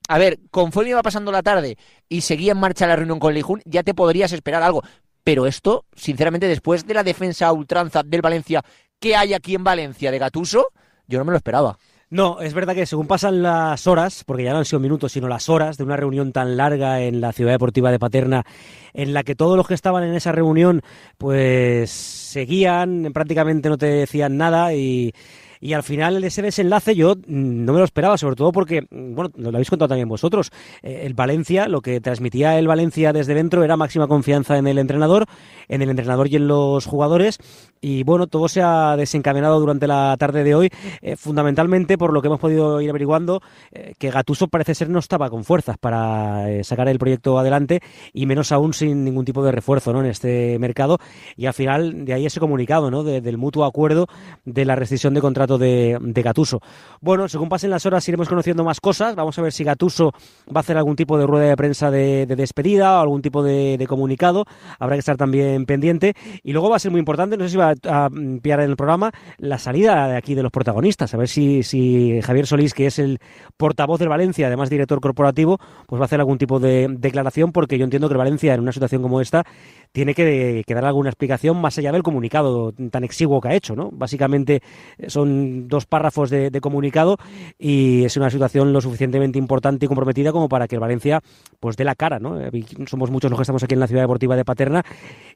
[0.08, 1.76] a ver, conforme iba pasando la tarde
[2.08, 4.84] y seguía en marcha la reunión con Lijun, ya te podrías esperar algo.
[5.24, 8.64] Pero esto, sinceramente, después de la defensa ultranza del Valencia
[9.00, 10.68] que hay aquí en Valencia de Gatuso,
[11.08, 11.80] yo no me lo esperaba.
[12.12, 15.28] No, es verdad que según pasan las horas, porque ya no han sido minutos, sino
[15.28, 18.46] las horas de una reunión tan larga en la Ciudad Deportiva de Paterna,
[18.94, 20.82] en la que todos los que estaban en esa reunión,
[21.20, 25.14] pues seguían, prácticamente no te decían nada y
[25.60, 29.50] y al final ese desenlace yo no me lo esperaba, sobre todo porque, bueno, lo
[29.50, 30.52] habéis contado también vosotros,
[30.82, 34.78] eh, el Valencia, lo que transmitía el Valencia desde dentro era máxima confianza en el
[34.78, 35.26] entrenador,
[35.68, 37.40] en el entrenador y en los jugadores,
[37.82, 40.70] y bueno, todo se ha desencadenado durante la tarde de hoy,
[41.02, 43.42] eh, fundamentalmente por lo que hemos podido ir averiguando,
[43.72, 47.82] eh, que Gatuso parece ser no estaba con fuerzas para sacar el proyecto adelante,
[48.14, 50.00] y menos aún sin ningún tipo de refuerzo ¿no?
[50.02, 50.98] en este mercado,
[51.36, 53.04] y al final de ahí ese comunicado ¿no?
[53.04, 54.08] del mutuo acuerdo
[54.46, 56.60] de la rescisión de contrato de, Gatuso.
[57.02, 59.16] Bueno, según pasen las horas iremos conociendo más cosas.
[59.16, 60.12] Vamos a ver si Gatuso
[60.48, 63.84] va a hacer algún tipo de rueda de prensa de, despedida o algún tipo de,
[63.88, 64.46] comunicado.
[64.80, 66.14] Habrá que estar también pendiente.
[66.44, 68.10] Y luego va a ser muy importante, no sé si va a,
[68.42, 71.14] pillar en el programa, la salida de aquí de los protagonistas.
[71.14, 73.20] A ver si, si Javier Solís, que es el
[73.58, 77.78] portavoz del Valencia, además director corporativo, pues va a hacer algún tipo de declaración, porque
[77.78, 79.44] yo entiendo que el Valencia, en una situación como esta,
[79.92, 83.90] tiene que, dar alguna explicación más allá del comunicado tan exiguo que ha hecho, ¿no?
[83.92, 84.62] Básicamente
[84.98, 87.18] eh, son dos párrafos de, comunicado
[87.58, 91.22] y es una situación lo suficientemente importante y comprometida como para que el Valencia
[91.60, 92.40] pues dé la cara, ¿no?
[92.40, 92.52] Eh,
[92.86, 94.84] somos muchos los que estamos aquí en la ciudad deportiva de Paterna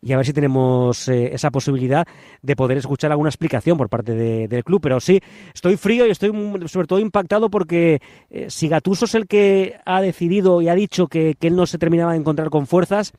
[0.02, 2.06] y a ver si tenemos eh, esa posibilidad
[2.42, 5.20] de poder escuchar alguna explicación por parte del club, pero sí,
[5.54, 6.32] estoy frío y estoy
[6.68, 8.02] sobre todo impactado porque
[8.48, 12.12] si Gatuso es el que ha decidido y ha dicho que él no se terminaba
[12.12, 13.14] de encontrar con fuerzas,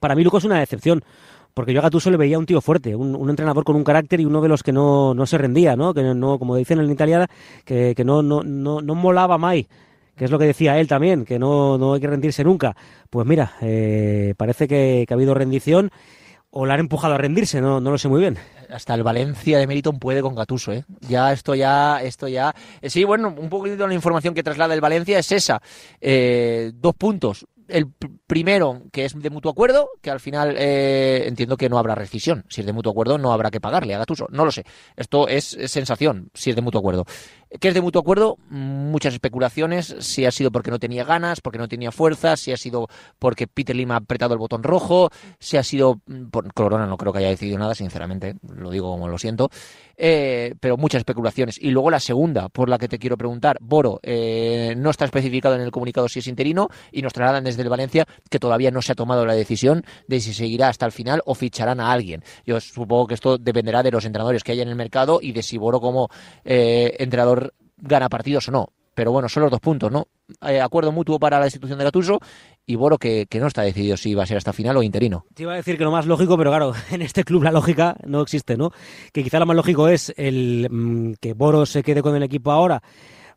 [0.00, 1.02] para mí Luco es una decepción.
[1.54, 4.24] Porque yo a Gattuso le veía un tío fuerte, un, entrenador con un carácter y
[4.24, 5.92] uno de los que no, no se rendía, ¿no?
[5.92, 7.28] Que no, como dicen en italiana,
[7.66, 9.68] que, que no, no, no, no molaba mai
[10.16, 12.76] que es lo que decía él también, que no, no hay que rendirse nunca.
[13.10, 15.90] Pues mira, eh, parece que, ha habido rendición
[16.50, 18.36] o le han empujado a rendirse, no, no lo sé muy bien.
[18.68, 20.84] Hasta el Valencia de Meriton puede con Gatuso, ¿eh?
[21.08, 22.54] Ya esto ya, esto ya.
[22.82, 25.62] Eh, sí, bueno, un poquito la información que traslada el Valencia es esa.
[26.00, 27.90] Eh, dos puntos el
[28.26, 32.44] primero, que es de mutuo acuerdo, que al final eh, entiendo que no habrá rescisión.
[32.48, 34.26] Si es de mutuo acuerdo, no habrá que pagarle a Gatuso.
[34.30, 34.64] No lo sé.
[34.96, 37.04] Esto es, sensación, si es de mutuo acuerdo.
[37.60, 41.58] Que es de mutuo acuerdo, muchas especulaciones, si ha sido porque no tenía ganas, porque
[41.58, 42.88] no tenía fuerza, si ha sido
[43.18, 46.00] porque Peter Lima ha apretado el botón rojo, si ha sido
[46.30, 49.50] por Corona no creo que haya decidido nada, sinceramente, lo digo como lo siento,
[49.96, 51.58] eh, pero muchas especulaciones.
[51.60, 55.54] Y luego la segunda, por la que te quiero preguntar, Boro, eh, no está especificado
[55.54, 58.82] en el comunicado si es interino y nos trasladan desde el Valencia que todavía no
[58.82, 62.22] se ha tomado la decisión de si seguirá hasta el final o ficharán a alguien.
[62.46, 65.42] Yo supongo que esto dependerá de los entrenadores que haya en el mercado y de
[65.42, 66.08] si Boro como
[66.44, 67.41] eh, entrenador
[67.82, 68.72] gana partidos o no.
[68.94, 70.08] Pero bueno, son los dos puntos, ¿no?
[70.62, 72.18] acuerdo mutuo para la institución de Gatuso
[72.66, 75.26] y Boro que, que, no está decidido si va a ser hasta final o interino.
[75.34, 77.96] Te iba a decir que lo más lógico, pero claro, en este club la lógica
[78.06, 78.70] no existe, ¿no?
[79.12, 82.50] Que quizá lo más lógico es el mm, que Boro se quede con el equipo
[82.50, 82.82] ahora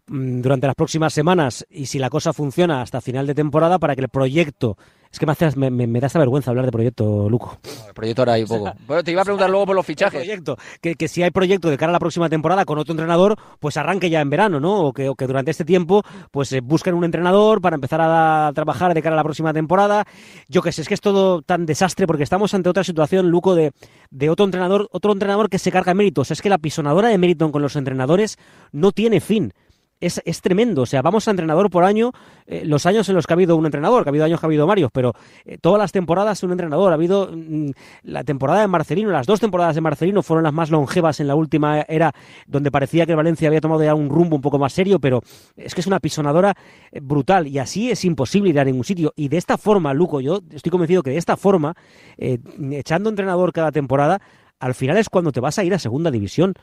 [0.07, 4.01] durante las próximas semanas y si la cosa funciona hasta final de temporada para que
[4.01, 4.77] el proyecto
[5.15, 7.57] es que me, me, da esa vergüenza hablar de proyecto, Luco.
[7.87, 8.73] el proyecto ahora hay poco.
[8.85, 10.19] bueno, te iba a preguntar luego por los fichajes.
[10.19, 13.37] proyecto, que, que, si hay proyecto de cara a la próxima temporada con otro entrenador,
[13.61, 14.81] pues arranque ya en verano, ¿no?
[14.81, 18.93] O que, que durante este tiempo pues eh, busquen un entrenador para empezar a, trabajar
[18.93, 20.05] de cara a la próxima temporada.
[20.49, 23.55] Yo que sé, es que es todo tan desastre porque estamos ante otra situación, Luco,
[23.55, 23.71] de,
[24.11, 26.29] de otro entrenador, otro entrenador que se carga méritos.
[26.31, 28.37] Es que la pisonadora de mérito con los entrenadores
[28.73, 29.53] no tiene fin
[29.99, 30.83] es, es, tremendo.
[30.83, 32.11] O sea, vamos a entrenador por año,
[32.45, 34.45] eh, los años en los que ha habido un entrenador, que ha habido años que
[34.45, 35.13] ha habido varios, pero
[35.45, 36.91] eh, todas las temporadas un entrenador.
[36.91, 37.71] Ha habido mm,
[38.03, 41.35] la temporada de Marcelino, las dos temporadas de Marcelino fueron las más longevas en la
[41.35, 42.13] última era,
[42.47, 45.21] donde parecía que Valencia había tomado ya un rumbo un poco más serio, pero
[45.55, 46.53] es que es una pisonadora
[46.91, 49.13] eh, brutal y así es imposible ir a ningún sitio.
[49.15, 51.75] Y de esta forma, Luco, yo estoy convencido que de esta forma,
[52.17, 54.21] echando entrenador cada temporada,
[54.59, 56.53] al final es cuando te vas a ir a segunda división.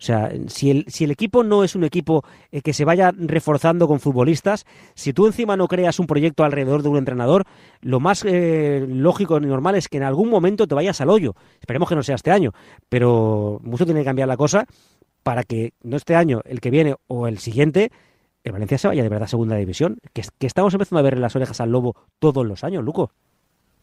[0.00, 3.12] O sea, si el, si el equipo no es un equipo eh, que se vaya
[3.14, 7.44] reforzando con futbolistas, si tú encima no creas un proyecto alrededor de un entrenador,
[7.82, 11.34] lo más eh, lógico y normal es que en algún momento te vayas al hoyo.
[11.60, 12.52] Esperemos que no sea este año,
[12.88, 14.66] pero mucho tiene que cambiar la cosa
[15.22, 17.92] para que no este año, el que viene o el siguiente,
[18.42, 19.98] el Valencia se vaya de verdad a segunda división.
[20.14, 23.12] Que, que estamos empezando a ver las orejas al lobo todos los años, Luco.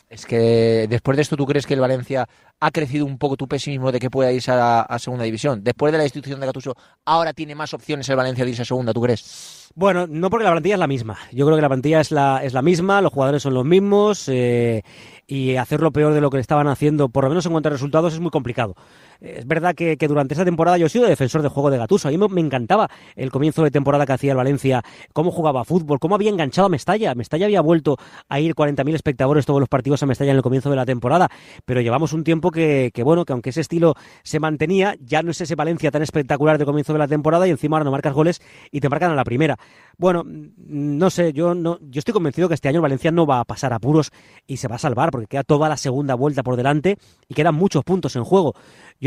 [0.09, 2.29] Es que después de esto, ¿tú crees que el Valencia
[2.61, 5.63] ha crecido un poco tu pesimismo de que pueda irse a, segunda división?
[5.63, 8.65] Después de la institución de Gatuso, ¿ahora tiene más opciones el Valencia de irse a
[8.65, 9.69] segunda, tú crees?
[9.75, 11.17] Bueno, no porque la plantilla es la misma.
[11.33, 14.29] Yo creo que la plantilla es la, es la misma, los jugadores son los mismos
[14.29, 14.83] eh,
[15.27, 18.13] y hacerlo peor de lo que estaban haciendo, por lo menos en cuanto a resultados,
[18.13, 18.75] es muy complicado.
[19.21, 22.07] Es verdad que, durante esa temporada yo he sido defensor de juego de Gatuso.
[22.07, 25.99] A mí me, encantaba el comienzo de temporada que hacía el Valencia, cómo jugaba fútbol,
[25.99, 27.15] cómo había enganchado a Mestalla.
[27.15, 27.97] Mestalla había vuelto
[28.29, 31.29] a ir 40.000 espectadores todos los partidos a Mestalla en el comienzo de la temporada.
[31.65, 35.41] Pero llevamos un tiempo que, bueno, que aunque ese estilo se mantenía, ya no es
[35.41, 38.41] ese Valencia tan espectacular de comienzo de la temporada y encima ahora no marcas goles
[38.71, 39.57] y te marcan a la primera.
[39.97, 43.39] Bueno, no sé, yo no, yo estoy convencido que este año el Valencia no va
[43.39, 44.11] a pasar apuros
[44.45, 46.97] y se va a salvar porque queda toda la segunda vuelta por delante
[47.27, 48.53] y quedan muchos puntos en juego.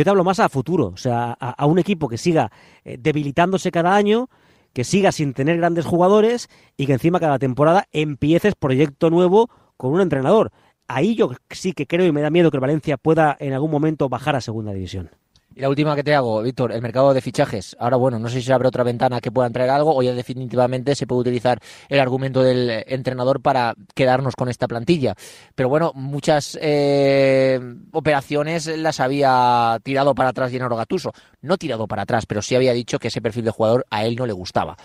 [0.05, 2.51] Te hablo más a futuro, o sea, a, un equipo que siga
[2.85, 4.29] eh, debilitándose cada año,
[4.73, 9.93] que siga sin tener grandes jugadores y que encima cada temporada empieces proyecto nuevo con
[9.93, 10.53] un entrenador.
[10.87, 14.09] Ahí yo sí que creo y me da miedo que Valencia pueda en algún momento
[14.09, 15.11] bajar a segunda división.
[15.55, 17.77] Y la última que te hago, Víctor, el mercado de fichajes.
[17.81, 20.15] Ahora, bueno, no sé si se abre otra ventana que puedan traer algo o ya
[20.15, 25.15] definitivamente se puede utilizar el argumento del entrenador para quedarnos con esta plantilla.
[25.57, 27.59] Pero bueno, muchas eh,
[27.93, 31.13] operaciones las había tirado para atrás Gennaro Gatuso.
[31.43, 34.15] No tirado para atrás, pero sí había dicho que ese perfil de jugador a él
[34.15, 34.77] no le gustaba.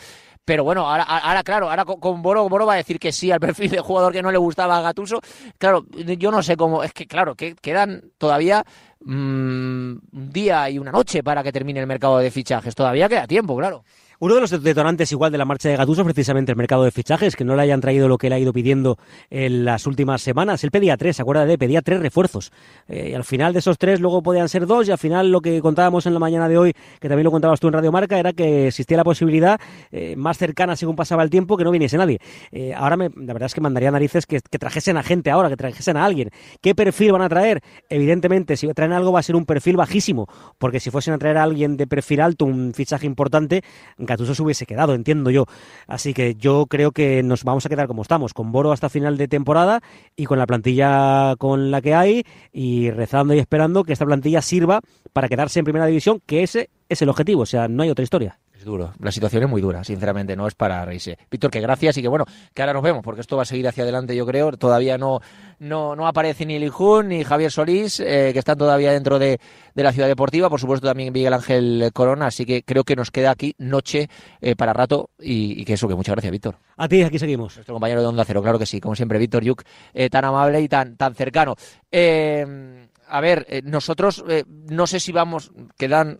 [0.45, 3.39] Pero bueno, ahora, ahora claro, ahora con, Boro, Boro va a decir que sí al
[3.41, 5.19] perfil de jugador que no le gustaba a Gatuso.
[5.57, 8.63] Claro, yo no sé cómo, es que claro, que quedan todavía
[9.05, 12.75] un día y una noche para que termine el mercado de fichajes.
[12.75, 13.83] Todavía queda tiempo, claro.
[14.19, 16.91] Uno de los detonantes igual de la marcha de Gatuso es precisamente el mercado de
[16.91, 18.97] fichajes, que no le hayan traído lo que le ha ido pidiendo
[19.29, 20.63] en las últimas semanas.
[20.63, 22.51] Él pedía tres, acuérdate, pedía tres refuerzos.
[22.87, 25.41] Eh, y al final de esos tres luego podían ser dos y al final lo
[25.41, 28.17] que contábamos en la mañana de hoy, que también lo contabas tú en Radio Marca,
[28.17, 29.59] era que existía la posibilidad
[29.91, 32.19] eh, más cercana según pasaba el tiempo que no viniese nadie.
[32.53, 35.49] Eh, ahora me, la verdad es que mandaría narices que, que, trajesen a gente ahora,
[35.49, 36.29] que trajesen a alguien.
[36.61, 37.61] ¿Qué perfil van a traer?
[37.89, 41.37] Evidentemente, si traen algo va a ser un perfil bajísimo, porque si fuesen a traer
[41.37, 43.61] a alguien de perfil alto, un fichaje importante,
[44.05, 45.45] Gatuso se hubiese quedado, entiendo yo.
[45.87, 49.17] Así que yo creo que nos vamos a quedar como estamos, con Boro hasta final
[49.17, 49.81] de temporada
[50.15, 54.41] y con la plantilla con la que hay y rezando y esperando que esta plantilla
[54.41, 54.81] sirva
[55.13, 58.03] para quedarse en primera división, que ese es el objetivo, o sea, no hay otra
[58.03, 58.93] historia duro.
[58.99, 61.17] La situación es muy dura, sinceramente, no es para reírse.
[61.29, 63.67] Víctor, que gracias y que bueno, que ahora nos vemos, porque esto va a seguir
[63.67, 64.51] hacia adelante, yo creo.
[64.53, 65.21] Todavía no,
[65.59, 69.39] no, no aparece ni Lijun ni Javier Solís, eh, que están todavía dentro de,
[69.73, 70.49] la ciudad deportiva.
[70.49, 74.09] Por supuesto, también Miguel Ángel Corona, así que creo que nos queda aquí noche
[74.41, 76.57] eh, para rato y, que eso, que muchas gracias, Víctor.
[76.77, 77.55] A ti, aquí seguimos.
[77.55, 79.63] Nuestro compañero de Onda Cero, claro que sí, como siempre, Víctor Yuk,
[79.93, 81.55] eh, tan amable y tan, tan cercano.
[81.91, 84.23] a ver, nosotros
[84.69, 86.19] no sé si vamos, quedan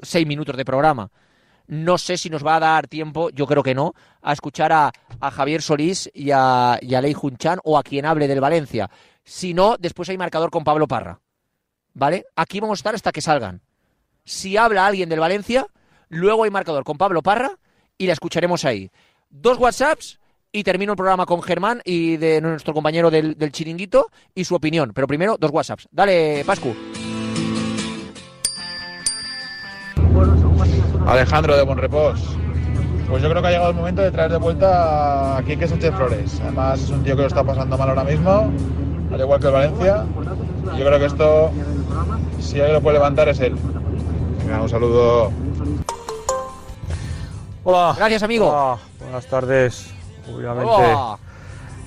[0.00, 1.10] seis minutos de programa.
[1.66, 4.92] No sé si nos va a dar tiempo, yo creo que no, a escuchar a,
[5.30, 8.90] Javier Solís y a, y a Lei Junchan o a quien hable del Valencia.
[9.24, 11.20] Si no, después hay marcador con Pablo Parra.
[11.94, 12.24] ¿Vale?
[12.36, 13.60] Aquí vamos a estar hasta que salgan.
[14.24, 15.66] Si habla alguien del Valencia,
[16.08, 17.58] luego hay marcador con Pablo Parra
[17.98, 18.90] y la escucharemos ahí.
[19.28, 20.20] Dos WhatsApps
[20.52, 24.54] y termino el programa con Germán y de nuestro compañero del, del chiringuito y su
[24.54, 24.92] opinión.
[24.94, 25.88] Pero primero, dos WhatsApps.
[25.90, 26.74] Dale, Pascu.
[31.06, 32.36] Alejandro de Bonrepos.
[33.08, 35.94] Pues yo creo que ha llegado el momento de traer de vuelta a Quique Sánchez
[35.94, 36.40] Flores.
[36.42, 38.50] Además es un tío que lo está pasando mal ahora mismo,
[39.12, 40.04] al igual que el Valencia.
[40.78, 41.50] Yo creo que esto,
[42.40, 43.54] si alguien lo puede levantar, es él.
[44.38, 45.30] Venga, un saludo.
[47.64, 47.94] Hola.
[47.96, 48.78] Gracias, amigo.
[49.00, 49.90] Buenas tardes.
[50.32, 50.72] Obviamente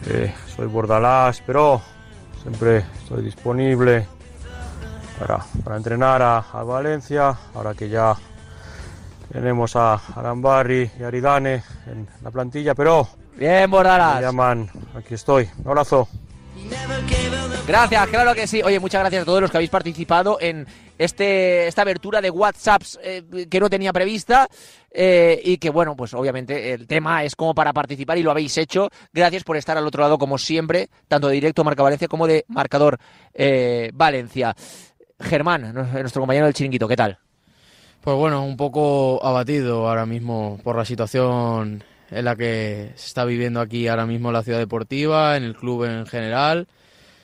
[0.07, 1.81] eh, soy Bordalás, pero
[2.43, 4.05] siempre estoy disponible
[5.17, 8.15] para, para entrenar a, a Valencia, ahora que ya
[9.35, 13.05] tenemos a Arambarri y Aridane en la plantilla, pero...
[13.35, 14.15] Bien, Bordalas.
[14.15, 15.49] Me llaman, aquí estoy.
[15.57, 16.07] Un abrazo.
[17.67, 18.61] Gracias, claro que sí.
[18.63, 20.65] Oye, muchas gracias a todos los que habéis participado en
[20.97, 24.47] este esta abertura de WhatsApps eh, que no tenía prevista
[24.89, 28.57] eh, y que, bueno, pues obviamente el tema es como para participar y lo habéis
[28.57, 28.87] hecho.
[29.11, 32.45] Gracias por estar al otro lado, como siempre, tanto de directo Marca Valencia como de
[32.47, 32.97] Marcador
[33.33, 34.55] eh, Valencia.
[35.19, 37.19] Germán, nuestro compañero del chiringuito, ¿qué tal?
[38.05, 43.25] Pues bueno, un poco abatido ahora mismo por la situación en la que se está
[43.25, 46.67] viviendo aquí ahora mismo la ciudad deportiva, en el club en general.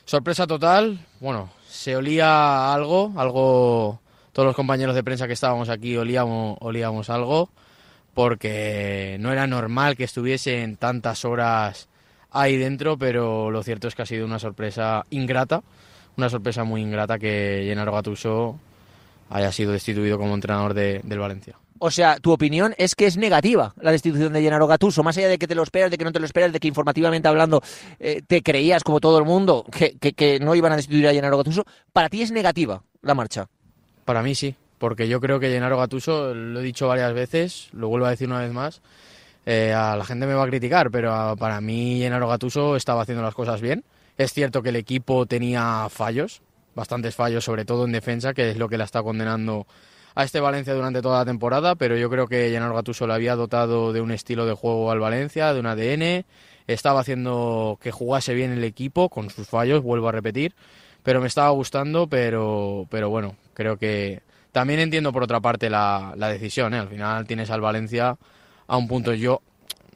[0.05, 4.01] Sorpresa total, bueno, se olía algo, algo,
[4.33, 7.51] todos los compañeros de prensa que estábamos aquí olíamos, olíamos algo,
[8.15, 11.89] porque no era normal que estuviesen tantas horas
[12.31, 15.61] ahí dentro, pero lo cierto es que ha sido una sorpresa ingrata,
[16.17, 18.59] una sorpresa muy ingrata que Gennaro Gattuso
[19.31, 21.57] haya sido destituido como entrenador de, del Valencia.
[21.79, 25.29] O sea, tu opinión es que es negativa la destitución de Gennaro Gattuso, más allá
[25.29, 27.63] de que te lo esperas, de que no te lo esperas, de que informativamente hablando
[27.99, 31.37] eh, te creías, como todo el mundo, que, que, no iban a destituir a Gennaro
[31.37, 33.47] Gattuso, para ti es negativa la marcha.
[34.05, 37.87] Para mí sí, porque yo creo que Gennaro Gattuso, lo he dicho varias veces, lo
[37.87, 38.81] vuelvo a decir una vez más,
[39.47, 43.23] eh, a la gente me va a criticar, pero para mí Gennaro Gattuso estaba haciendo
[43.23, 43.83] las cosas bien.
[44.17, 46.43] Es cierto que el equipo tenía fallos,
[46.75, 49.67] bastantes fallos, sobre todo en defensa, que es lo que la está condenando
[50.15, 53.35] a este Valencia durante toda la temporada, pero yo creo que Gennaro Gattuso le había
[53.35, 56.25] dotado de un estilo de juego al Valencia, de un ADN,
[56.67, 60.53] estaba haciendo que jugase bien el equipo con sus fallos, vuelvo a repetir,
[61.03, 66.13] pero me estaba gustando, pero, pero bueno, creo que también entiendo por otra parte la,
[66.17, 66.79] decisión, ¿eh?
[66.79, 68.17] al final tienes al Valencia
[68.67, 69.41] a un punto yo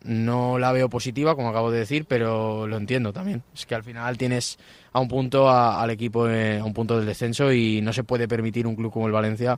[0.05, 3.43] no la veo positiva, como acabo de decir, pero lo entiendo también.
[3.53, 4.57] Es que al final tienes
[4.93, 8.27] a un punto al equipo, eh, a un punto del descenso y no se puede
[8.27, 9.57] permitir un club como el Valencia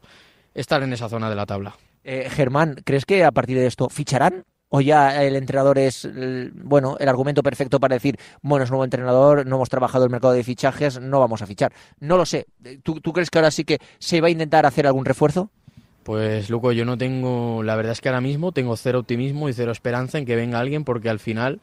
[0.53, 1.75] estar en esa zona de la tabla.
[2.03, 4.45] Eh, Germán, ¿crees que a partir de esto ficharán?
[4.69, 6.07] ¿O ya el entrenador es,
[6.53, 10.33] bueno, el argumento perfecto para decir, bueno, es nuevo entrenador, no hemos trabajado el mercado
[10.33, 11.71] de fichajes, no vamos a fichar?
[11.99, 12.47] No lo sé.
[12.83, 15.51] ¿Tú, ¿Tú crees que ahora sí que se va a intentar hacer algún refuerzo?
[16.07, 19.53] Pues Luco, yo no tengo, la verdad es que ahora mismo tengo cero optimismo y
[19.53, 21.59] cero esperanza en que venga alguien porque al final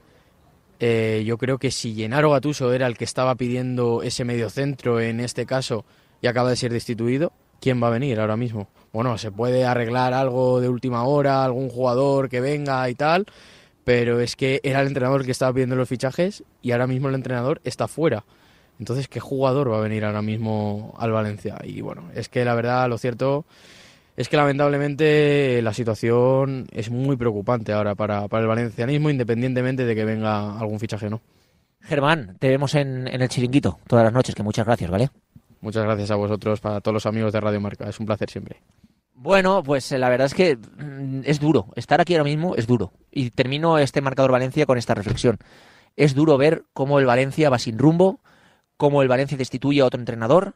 [0.81, 5.01] eh, yo creo que si Gennaro Gatuso era el que estaba pidiendo ese medio centro
[5.01, 5.87] en este caso
[6.21, 8.69] y acaba de ser destituido, ¿quién va a venir ahora mismo?
[8.93, 13.25] Bueno, se puede arreglar algo de última hora, algún jugador que venga y tal,
[13.83, 17.09] pero es que era el entrenador el que estaba pidiendo los fichajes y ahora mismo
[17.09, 18.27] el entrenador está fuera.
[18.79, 21.57] Entonces, ¿qué jugador va a venir ahora mismo al Valencia?
[21.65, 23.47] Y bueno, es que la verdad, lo cierto
[24.17, 30.05] es que lamentablemente la situación es muy preocupante ahora para, el valencianismo, independientemente de que
[30.05, 31.21] venga algún fichaje o no.
[31.81, 35.11] Germán, te vemos en, el chiringuito todas las noches, que muchas gracias, ¿vale?
[35.61, 38.61] Muchas gracias a vosotros, para todos los amigos de Radio Marca, es un placer siempre.
[39.15, 42.67] Bueno, pues eh, la verdad es que mm, es duro, estar aquí ahora mismo es
[42.67, 42.93] duro.
[43.11, 45.39] Y termino este marcador Valencia con esta reflexión.
[45.97, 48.21] Es duro ver cómo el Valencia va sin rumbo,
[48.77, 50.55] cómo el Valencia destituye a otro entrenador,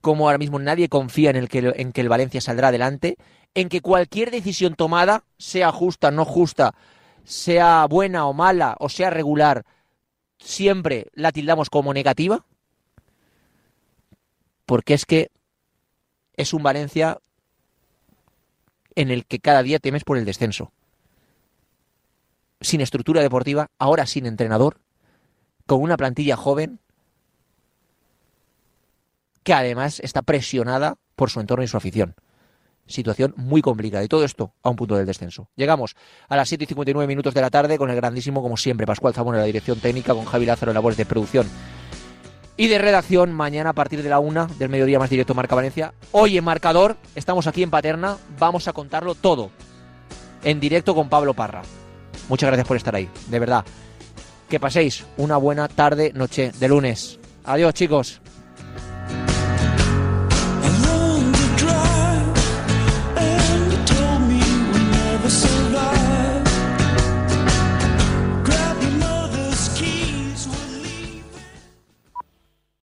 [0.00, 3.16] como ahora mismo nadie confía en, el que, el Valencia saldrá adelante,
[3.54, 6.74] en que cualquier decisión tomada, sea justa, no justa,
[7.24, 9.64] sea buena o mala, o sea regular,
[10.38, 12.44] siempre la tildamos como negativa,
[14.66, 15.30] porque es que
[16.34, 17.18] es un Valencia
[18.94, 20.72] en el que cada día temes por el descenso.
[22.60, 24.80] Sin estructura deportiva, ahora sin entrenador,
[25.66, 26.80] con una plantilla joven,
[29.48, 32.14] que además está presionada por su entorno y su afición.
[32.86, 34.04] Situación muy complicada.
[34.04, 35.48] Y todo esto a un punto del descenso.
[35.56, 35.96] Llegamos
[36.28, 39.14] a las 7 y 59 minutos de la tarde con el grandísimo, como siempre, Pascual
[39.14, 41.48] Zamora en la dirección técnica, con Javi Lázaro en labores de producción
[42.58, 43.32] y de redacción.
[43.32, 45.94] Mañana a partir de la una del mediodía más directo Marca Valencia.
[46.12, 49.50] Hoy en Marcador, estamos aquí en Paterna, vamos a contarlo todo.
[50.44, 51.62] en directo con Pablo Parra.
[52.28, 53.64] Muchas gracias por estar ahí, de verdad.
[54.50, 57.18] Que paséis una buena tarde, noche de lunes.
[57.44, 58.20] Adiós, chicos.